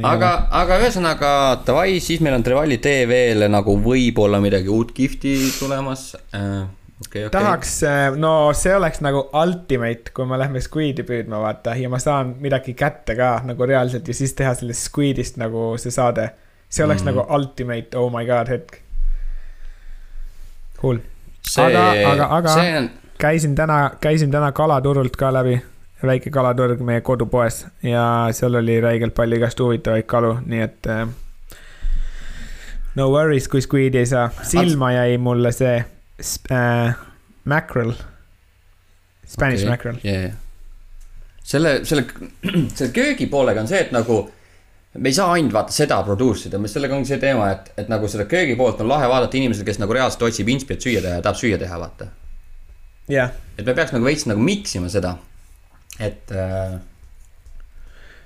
[0.00, 1.30] aga, aga ühesõnaga
[1.68, 6.64] davai, siis meil on Trevali TV-le nagu võib-olla midagi uut kihvti tulemas äh,.
[7.06, 7.30] okei, okei.
[7.30, 7.80] tahaks,
[8.16, 12.74] no see oleks nagu ultimate, kui me lähme squid'i püüdma, vaata, ja ma saan midagi
[12.78, 16.30] kätte ka nagu reaalselt ja siis teha sellest squid'ist nagu see saade.
[16.68, 17.08] see oleks mm.
[17.08, 18.80] nagu ultimate, oh my god hetk.
[20.80, 20.98] Cool,
[21.58, 25.56] aga- aga- aga- on, käisin täna, käisin täna kalaturult ka läbi,
[26.02, 31.08] väike kalaturg meie kodupoes ja seal oli räigelt palju igast huvitavaid kalu, nii et äh,.
[32.94, 35.78] no worries, kui squid'i ei saa, silma jäi mulle see
[36.50, 36.94] äh,
[37.44, 37.94] mackerel,
[39.26, 39.70] Spanish okay.
[39.70, 40.00] mackerel.
[40.04, 40.32] yeah..
[41.42, 42.04] selle, selle,
[42.76, 44.22] selle köögi poolega on see, et nagu
[44.98, 48.08] me ei saa ainult vaata seda produce ida, sellega ongi see teema, et, et nagu
[48.10, 51.18] seda köögi poolt on lahe vaadata inimesel, kes nagu reaalselt otsib inspi, et süüa teha
[51.18, 52.10] ja tahab süüa teha, vaata.
[53.12, 55.16] jah, et me peaks nagu veits nagu mix ima seda,
[56.00, 56.78] et äh,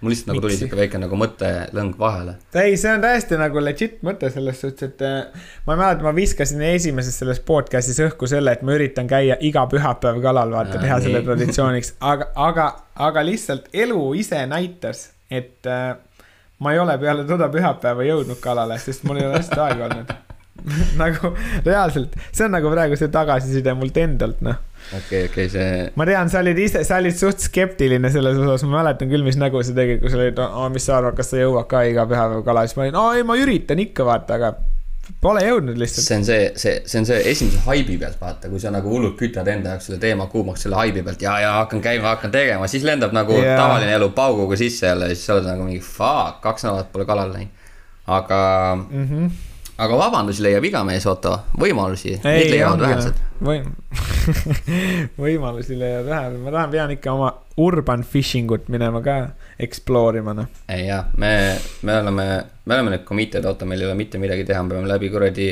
[0.03, 2.35] mul lihtsalt nagu tuli siuke väike nagu mõttelõng vahele.
[2.59, 6.63] ei, see on täiesti nagu legit mõte selles suhtes, et äh, ma mäletan, ma viskasin
[6.73, 10.99] esimeses selles podcast'is õhku selle, et ma üritan käia iga pühapäev kalal, vaata, Aa, teha
[10.99, 11.07] nii.
[11.07, 12.67] selle traditsiooniks, aga, aga,
[13.11, 15.95] aga lihtsalt elu ise näitas, et äh,
[16.63, 20.13] ma ei ole peale toda pühapäeva jõudnud kalale, sest mul ei ole hästi aega olnud.
[21.03, 21.33] nagu
[21.65, 24.59] reaalselt, see on nagu praegu see tagasiside mult endalt, noh.
[24.99, 28.81] okei, okei, see, ma tean, sa olid ise, sa olid suht skeptiline selles osas, ma
[28.81, 30.43] mäletan küll, mis nägu sa tegid, kui sa olid,
[30.75, 33.27] mis sa arvad, kas sa jõuad ka iga pühapäev kala, siis ma olin, aa ei,
[33.27, 34.55] ma üritan ikka vaata, aga
[35.23, 36.07] pole jõudnud lihtsalt.
[36.07, 39.17] see on see, see, see on see esimese haibi pealt vaata, kui sa nagu hullult
[39.19, 42.69] kütad enda jaoks selle teema kuumaks selle haibi pealt ja, ja hakkan käima, hakkan tegema,
[42.71, 43.59] siis lendab nagu yeah.
[43.59, 47.35] tavaline elu pauguga sisse jälle siis sa oled nagu mingi fuck, kaks nädalat pole kalal
[47.35, 47.67] läinud.
[48.07, 48.39] aga,
[48.79, 49.09] mm.
[49.09, 49.31] -hmm.
[49.83, 53.19] Aga vabandusi leiab iga mees, Otto, võimalusi, neid leiavad vähesed.
[53.43, 53.73] võim-,
[55.19, 59.17] võimalusi leiab vähe, ma tahan, pean ikka oma urban fishing ut minema ka
[59.63, 60.63] explore ima, noh.
[60.73, 61.35] ei jah, me,
[61.83, 62.27] me oleme,
[62.65, 65.51] me oleme nüüd committed, Otto, meil ei ole mitte midagi teha, me peame läbi kuradi.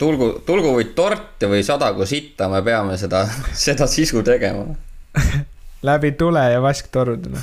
[0.00, 3.26] tulgu, tulgu või torti või sadagu sitta, me peame seda,
[3.66, 4.70] seda sisu tegema.
[5.90, 7.42] läbi tule ja vasktorudena.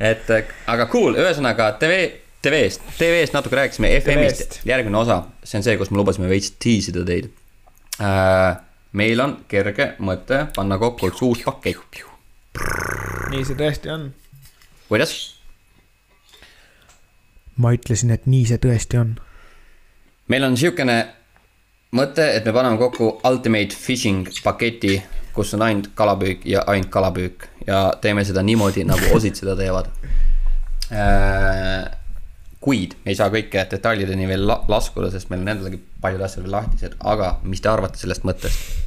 [0.00, 2.06] et äh, aga cool, ühesõnaga TV,
[2.46, 7.02] TV-st, TV-st natuke rääkisime, FM-ist järgmine osa, see on see, kus me lubasime veits tiisida
[7.06, 7.30] teid
[7.98, 8.58] äh,.
[8.96, 11.98] meil on kerge mõte panna kokku üks uus pakett,
[13.32, 14.12] nii see tõesti on.
[14.86, 15.16] kuidas?
[17.56, 19.16] ma ütlesin, et nii see tõesti on.
[20.30, 21.00] meil on siukene
[21.96, 25.00] mõte, et me paneme kokku ultimate fishing paketi,
[25.34, 29.90] kus on ainult kalapüük ja ainult kalapüük ja teeme seda niimoodi, nagu osid seda teevad.
[32.60, 36.56] Kuid ei saa kõike detailideni veel la laskuda, sest meil on endalgi paljud asjad veel
[36.56, 38.84] lahtised, aga mis te arvate sellest mõttest?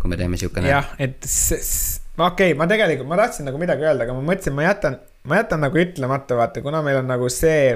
[0.00, 3.84] kui me teeme siukene, jah, et s- okei okay,, ma tegelikult, ma tahtsin nagu midagi
[3.84, 4.96] öelda, aga ma mõtlesin, ma jätan,
[5.28, 7.74] ma jätan nagu ütlemata, vaata, kuna meil on nagu see,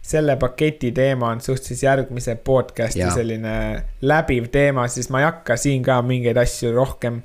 [0.00, 3.12] selle paketi teema on suhteliselt järgmise podcast'i Jaa.
[3.12, 3.54] selline
[4.00, 7.20] läbiv teema, siis ma ei hakka siin ka mingeid asju rohkem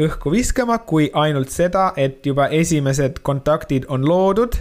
[0.00, 4.58] õhku viskama, kui ainult seda, et juba esimesed kontaktid on loodud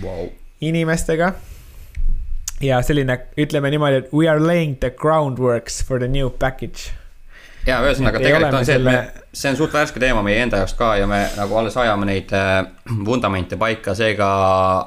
[0.00, 0.30] wow.
[0.60, 1.32] inimestega.
[2.60, 6.92] ja selline, ütleme niimoodi, et we are laying the groundworks for the new package.
[7.66, 10.76] ja ühesõnaga tegelikult on see, et me see on suht värske teema meie enda jaoks
[10.78, 12.62] ka ja me nagu alles ajame neid äh,
[13.04, 14.28] vundamente paika, seega,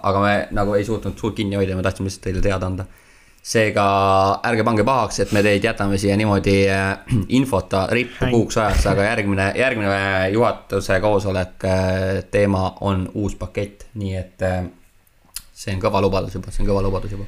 [0.03, 2.87] aga me nagu ei suutnud suurt kinni hoida, me tahtsime lihtsalt teile teada anda.
[3.49, 3.83] seega
[4.45, 6.97] ärge pange pahaks, et me teid jätame siia niimoodi äh,
[7.37, 10.01] infota rippu kuuks ajaks, aga järgmine, järgmine
[10.33, 14.49] juhatuse koosolek äh, teema on uus pakett, nii et
[15.59, 17.27] see on kõva lubadus juba, see on kõva lubadus juba.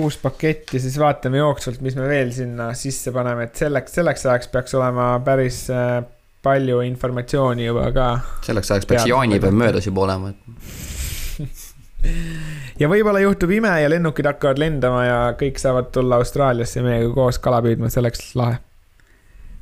[0.00, 4.26] uus pakett ja siis vaatame jooksvalt, mis me veel sinna sisse paneme, et selleks, selleks
[4.26, 6.00] ajaks peaks olema päris äh,
[6.44, 8.08] palju informatsiooni juba ka.
[8.46, 11.44] selleks ajaks peaks jaanipäev möödas juba olema, et
[12.80, 17.40] ja võib-olla juhtub ime ja lennukid hakkavad lendama ja kõik saavad tulla Austraaliasse meiega koos
[17.42, 18.58] kala püüdma, see oleks lahe.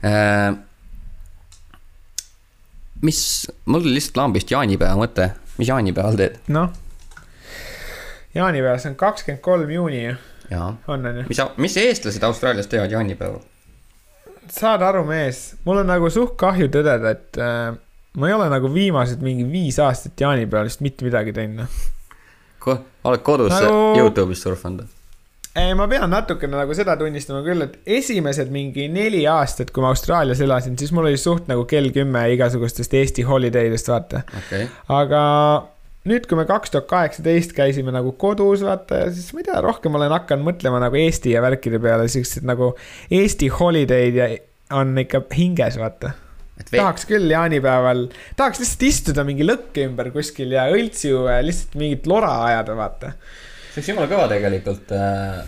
[0.06, 0.54] Äh,
[3.06, 3.20] mis,
[3.70, 6.40] mul lihtsalt lambist jaanipäeva mõte, mis jaanipäeval teed?
[6.54, 6.72] noh,
[8.34, 10.14] jaanipäev, see on kakskümmend kolm juuni ju,
[10.88, 11.24] on on ju.
[11.28, 13.40] mis, mis eestlased Austraalias teevad jaanipäeval?
[14.52, 17.74] saad aru, mees, mul on nagu suht kahju tõdeda, et äh,
[18.18, 22.82] ma ei ole nagu viimased mingi viis aastat jaanipäeval vist mitte midagi teinud, noh.
[23.04, 23.94] oled kodus Nagu-.
[24.00, 24.90] Youtube'is surfanud?
[25.52, 29.90] ei, ma pean natukene nagu seda tunnistama küll, et esimesed mingi neli aastat, kui ma
[29.92, 34.24] Austraalias elasin, siis mul oli suht nagu kell kümme igasugustest Eesti holiday dest, vaata.
[34.40, 35.22] okay., aga
[36.08, 39.94] nüüd, kui me kaks tuhat kaheksateist käisime nagu kodus, vaata siis ma ei tea, rohkem
[39.98, 42.72] olen hakanud mõtlema nagu Eesti ja värkide peale, siuksed nagu
[43.12, 44.28] Eesti holiday'd ja
[44.74, 46.14] on ikka hinges, vaata.
[46.70, 48.06] tahaks küll jaanipäeval,
[48.38, 53.12] tahaks lihtsalt istuda mingi lõkke ümber kuskil ja õltsu äh, lihtsalt mingit lora ajada, vaata.
[53.70, 55.38] see oleks jumala kõva tegelikult äh....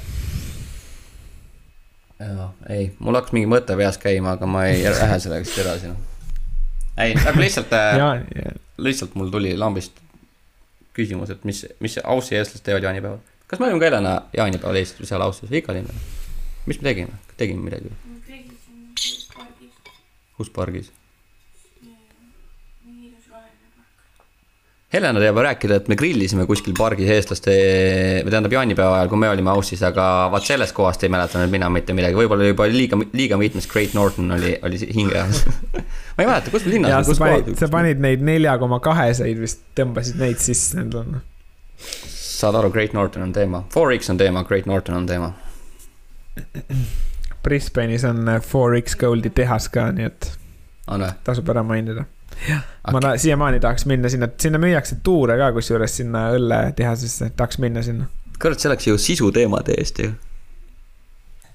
[2.22, 5.90] jaa, ei, mul hakkas mingi mõte peas käima, aga ma ei lähe sellega vist edasi,
[5.90, 5.98] noh.
[6.94, 8.06] ei, aga lihtsalt äh,
[8.86, 10.03] lihtsalt mul tuli lambist
[10.94, 13.22] küsimus, et mis, mis Aussi eestlased teevad jaanipäeval.
[13.46, 16.02] kas me olime ka Helena jaanipäeval Eestis või seal Aussis, ikka olime?
[16.66, 17.92] mis me tegime, tegime midagi
[20.36, 20.90] kus pargis?
[24.94, 27.54] Helena teab rääkida, et me grillisime kuskil pargis eestlaste,
[28.22, 31.50] või tähendab jaanipäeva ajal, kui me olime Aussis, aga vaat sellest kohast ei mäleta nüüd
[31.50, 35.34] mina mitte midagi, võib-olla juba liiga, liiga mitmes Great Norton oli, oli hinge all.
[36.14, 37.70] ma ei mäleta, kus linnas ja olime, sa panid, sa.
[37.72, 41.24] panid neid nelja koma kahesaid vist, tõmbasid neid sisse endale.
[42.14, 45.32] saad aru, Great Norton on teema, 4X on teema, Great Norton on teema.
[47.44, 50.30] Brisbane'is on äh, 4X Goldi tehas ka, nii et
[51.26, 52.06] tasub ära mainida.
[52.92, 57.82] Ma ta, siiamaani tahaks minna sinna, sinna müüakse tuure ka kusjuures sinna õlletehasesse, tahaks minna
[57.86, 58.06] sinna.
[58.42, 60.12] kurat, see oleks ju sisuteemade eest ju.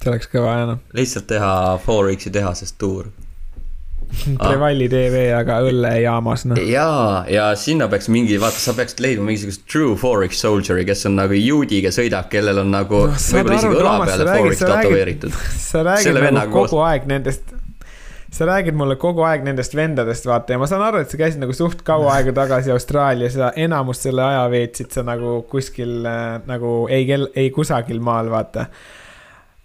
[0.02, 0.84] see oleks kõva jah noh.
[0.98, 3.12] lihtsalt teha 4X-i tehasest tuur.
[4.42, 6.58] Prevalli tv, aga õllejaamas noh.
[6.66, 11.20] jaa, ja sinna peaks mingi, vaata, sa peaksid leidma mingisugust true 4X soldier'i, kes on
[11.20, 14.72] nagu juudiga sõidab, kellel on nagu saad võib-olla isegi õla peale sa räägid- 4X sa
[14.72, 15.40] räägid- tätoveeritud.
[15.70, 17.54] sa räägid nagu kogu aeg nendest,
[18.32, 21.42] sa räägid mulle kogu aeg nendest vendadest, vaata ja ma saan aru, et sa käisid
[21.42, 26.40] nagu suht kaua aega tagasi Austraalias ja enamus selle aja veetsid sa nagu kuskil äh,
[26.50, 28.68] nagu ei kel-, ei kusagil maal, vaata.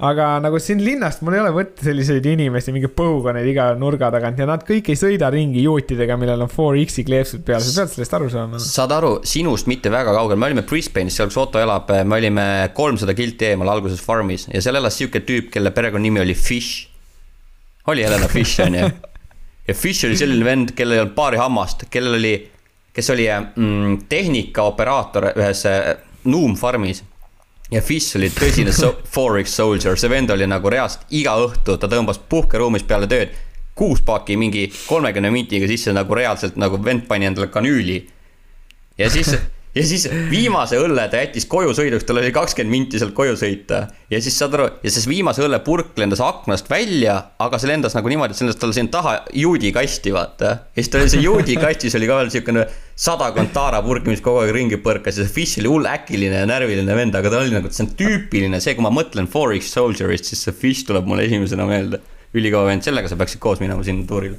[0.04, 4.40] aga nagu siin linnast mul ei ole võtta selliseid inimesi, mingi põuganeid iga nurga tagant
[4.40, 8.16] ja nad kõik ei sõida ringi juutidega, millel on 4X-i kleepsud peal, sa pead sellest
[8.16, 8.62] aru saama.
[8.64, 12.48] saad aru, sinust mitte väga kaugel, me olime Brisbane'is, seal kus Otto elab, me olime
[12.74, 16.93] kolmsada kilti eemal alguses farmis ja seal elas sihuke tüüp, kelle perekonnanimi oli Fish.
[17.86, 18.90] Oli Helena Fish on ju.
[19.68, 22.34] ja Fish oli selline vend, kellel ei olnud paari hammast, kellel oli,
[22.92, 27.02] kes oli mm, tehnikaoperaator ühes äh, Noom farmis
[27.72, 31.90] ja Fish oli tõsine so 4X soldier, see vend oli nagu reaalselt iga õhtu, ta
[31.90, 33.34] tõmbas puhkeruumis peale tööd
[33.74, 38.04] kuus paaki mingi kolmekümne mintiga sisse nagu reaalselt nagu vend pani endale kanüüli.
[38.98, 39.34] ja siis
[39.74, 43.80] ja siis viimase õlle ta jättis koju sõiduks, tal oli kakskümmend minti sealt koju sõita.
[44.10, 47.96] ja siis saad aru, ja siis viimase õlle purk lendas aknast välja, aga see lendas
[47.98, 50.52] nagu niimoodi, et see lendas talle sinna taha juudikasti, vaata.
[50.70, 52.66] ja siis tal oli see juudikastis oli ka veel siukene
[53.06, 56.98] sadakond taarapurki, mis kogu aeg ringi põrkas ja see Fish oli hull äkiline ja närviline
[57.00, 60.46] vend, aga ta oli nagu, see on tüüpiline, see, kui ma mõtlen Forex Soldierist, siis
[60.46, 62.02] see Fish tuleb mulle esimesena meelde.
[62.34, 64.38] ülikõva vend, sellega sa peaksid koos minema sinna tuurile.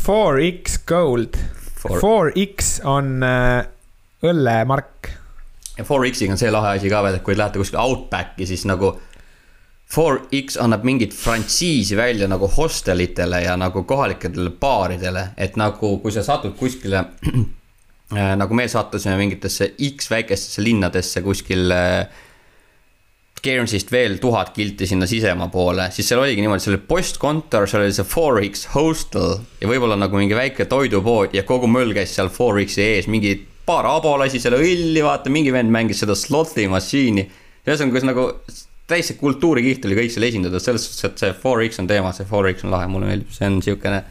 [0.00, 1.38] 4X Gold
[1.88, 3.66] 4X on äh,
[4.26, 5.10] õllemark.
[5.78, 8.92] ja 4X-iga on see lahe asi ka veel, et kui lähete kuskile Outbacki, siis nagu
[9.90, 16.22] 4X annab mingit frantsiisi välja nagu hostelitele ja nagu kohalikele baaridele, et nagu kui sa
[16.26, 17.04] satud kuskile
[18.16, 22.04] äh, nagu me sattusime mingitesse X väikestesse linnadesse kuskil äh,
[23.44, 27.86] Guernsey'st veel tuhat kilti sinna sisemaa poole, siis seal oligi niimoodi, seal oli postkontor, seal
[27.86, 32.28] oli see 4X hostel ja võib-olla nagu mingi väike toidupood ja kogu möll käis seal
[32.28, 33.36] 4X-i ees, mingi
[33.66, 37.24] paar abo lasi seal õlli, vaata, mingi vend mängis seda slot'i mašiini.
[37.64, 38.26] ühesõnaga, kus nagu
[38.90, 42.26] täis see kultuurikiht oli kõik seal esindatud, selles suhtes, et see 4X on teema, see
[42.28, 44.02] 4X on lahe, mulle meeldib, see on siukene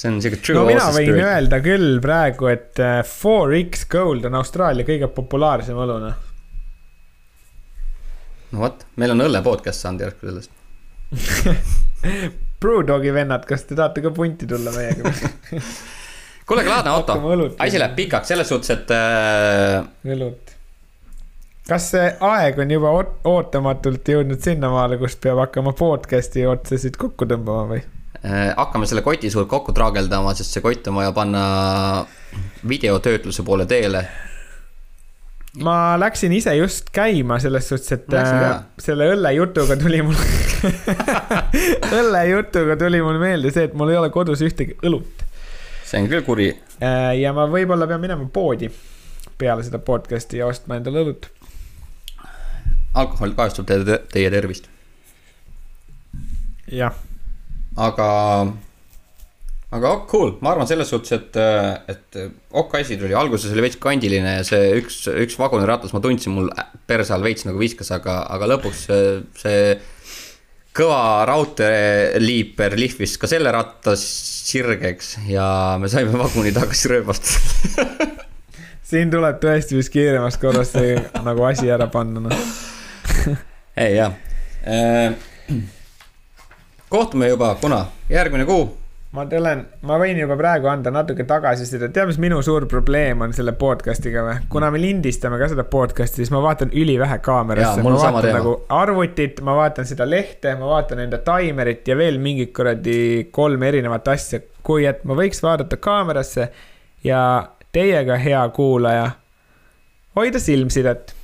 [0.00, 1.26] see on siuke true no mina võin spirit.
[1.28, 6.26] öelda küll praegu, et 4X äh, Gold on Austraalia kõige populaarsem õlu, noh
[8.52, 10.50] no vot, meil on õlle podcast saanud järsku sellest.
[12.60, 15.12] Brewdogi vennad, kas te tahate ka punti tulla meiega?
[16.50, 17.14] Kuule, Klaadne Otto,
[17.62, 19.84] asi läheb pikaks selles suhtes, et äh....
[20.10, 20.56] õlut.
[21.68, 22.90] kas see aeg on juba
[23.30, 27.84] ootamatult jõudnud sinnamaale, kus peab hakkama podcast'i otsasid kokku tõmbama või?
[28.24, 28.50] Äh,?
[28.56, 31.44] hakkame selle koti suurt kokku traageldama, sest see kott on vaja panna
[32.66, 34.02] videotöötluse poole teele
[35.58, 40.14] ma läksin ise just käima selles suhtes, et äh, selle õllejutuga tuli mul
[42.00, 45.26] õllejutuga tuli mul meelde see, et mul ei ole kodus ühtegi õlut.
[45.84, 46.48] see on küll kuri.
[46.78, 48.70] Äh, ja ma võib-olla pean minema poodi
[49.40, 51.30] peale seda podcast'i ja ostma endale õlut.
[52.94, 54.70] alkohol kahjustab teie, teie tervist.
[56.70, 56.94] jah.
[57.76, 58.08] aga
[59.70, 61.36] aga oh, cool, ma arvan selles suhtes, et,
[61.92, 62.18] et
[62.58, 66.50] ok asi tuli, alguses oli veits kandiline ja see üks, üks vaguniratas, ma tundsin, mul
[66.90, 69.04] perse all veits nagu viskas, aga, aga lõpuks see,
[69.38, 69.60] see
[70.74, 75.46] kõva raudteeliiper lihvis ka selle ratta sirgeks ja
[75.82, 78.10] me saime vaguni tagasi rööbastada
[78.90, 82.44] siin tuleb tõesti vist kiiremas korras see nagu asi ära panna, noh.
[83.84, 84.18] ei jah.
[84.66, 85.14] Äh,
[86.94, 88.66] kohtume juba, kuna järgmine kuu
[89.16, 93.34] ma tulen, ma võin juba praegu anda natuke tagasisidet, tead, mis minu suur probleem on
[93.34, 94.36] selle podcast'iga või?
[94.52, 98.38] kuna me lindistame ka seda podcast'i, siis ma vaatan ülivähe kaamerasse, ma vaatan teema.
[98.38, 103.00] nagu arvutit, ma vaatan seda lehte, ma vaatan enda taimerit ja veel mingit kuradi
[103.34, 104.42] kolm erinevat asja.
[104.62, 106.50] kui et ma võiks vaadata kaamerasse
[107.02, 107.22] ja
[107.72, 109.08] teiega, hea kuulaja,
[110.18, 111.14] hoida silmsidet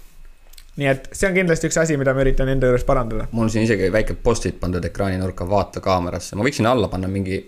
[0.77, 3.29] nii et see on kindlasti üks asi, mida ma üritan enda juures parandada.
[3.33, 7.39] mul on siin isegi väike post-it pandud ekraaninurka, vaata kaamerasse, ma võiksin alla panna mingi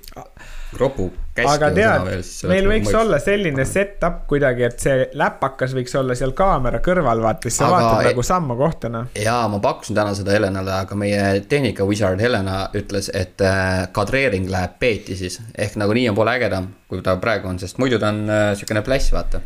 [0.81, 2.07] ropu aga tead,
[2.51, 2.97] meil võiks mõist.
[2.99, 7.69] olla selline set-up kuidagi, et see läpakas võiks olla seal kaamera kõrval, vaata, siis sa
[7.69, 9.13] aga vaatad nagu samma kohta, noh.
[9.17, 14.49] jaa, ma pakkusin täna seda Helenale, aga meie tehnika wizard Helena ütles, et äh, kadreering
[14.53, 15.41] läheb peeti siis.
[15.57, 18.51] ehk nagu nii on poole ägedam, kui ta praegu on, sest muidu ta on äh,
[18.59, 19.45] siukene pläss, vaata.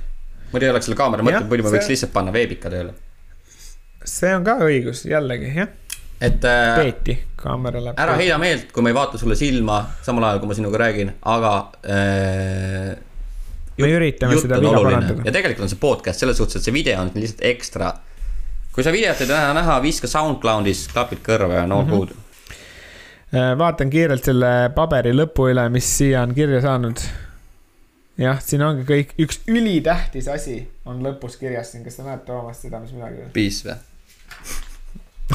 [0.53, 2.95] muidu ei oleks selle kaamera mõtet, muidu me võiks lihtsalt panna veebika tööle
[4.09, 5.71] see on ka õigus, jällegi, jah.
[6.23, 6.75] et äh,.
[6.79, 8.01] peeti, kaamera läheb.
[8.05, 11.15] ära heida meelt, kui ma ei vaata sulle silma, samal ajal kui ma sinuga räägin,
[11.35, 12.93] aga äh,.
[13.83, 15.27] me üritame seda viga parandada.
[15.27, 17.93] ja tegelikult on see podcast selles suhtes, et see video on lihtsalt ekstra.
[18.73, 21.97] kui sa videot ei taha näha, viska SoundCloudis klapid kõrva ja no mm -hmm.
[21.97, 22.15] good
[23.35, 27.03] äh, vaatan kiirelt selle paberi lõpu üle, mis siia on kirja saanud
[28.21, 32.61] jah, siin ongi kõik, üks ülitähtis asi on lõpus kirjas siin, kas te näete Toomas
[32.63, 33.29] seda, mis minagi.
[33.35, 33.79] Peace või?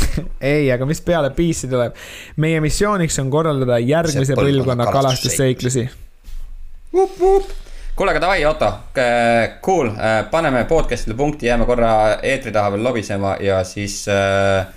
[0.54, 1.96] ei, aga mis peale Peace'i tuleb?
[2.44, 5.88] meie missiooniks on korraldada järgmise põlvkonna kalastusseiklusi.
[6.92, 8.72] kuule, aga davai, Otto,
[9.66, 14.68] cool, äh, paneme podcast'ile punkti, jääme korra eetri taha veel lobisema ja siis äh,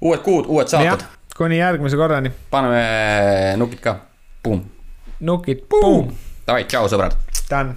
[0.00, 1.06] uued kuud, uued saated.
[1.36, 2.32] kuni järgmise korrani.
[2.50, 3.98] paneme nukid ka,
[5.20, 6.12] Nukid, boom.
[6.46, 7.18] Davai, tšau, sõbrad.
[7.50, 7.74] Done.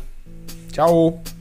[0.72, 1.41] tšau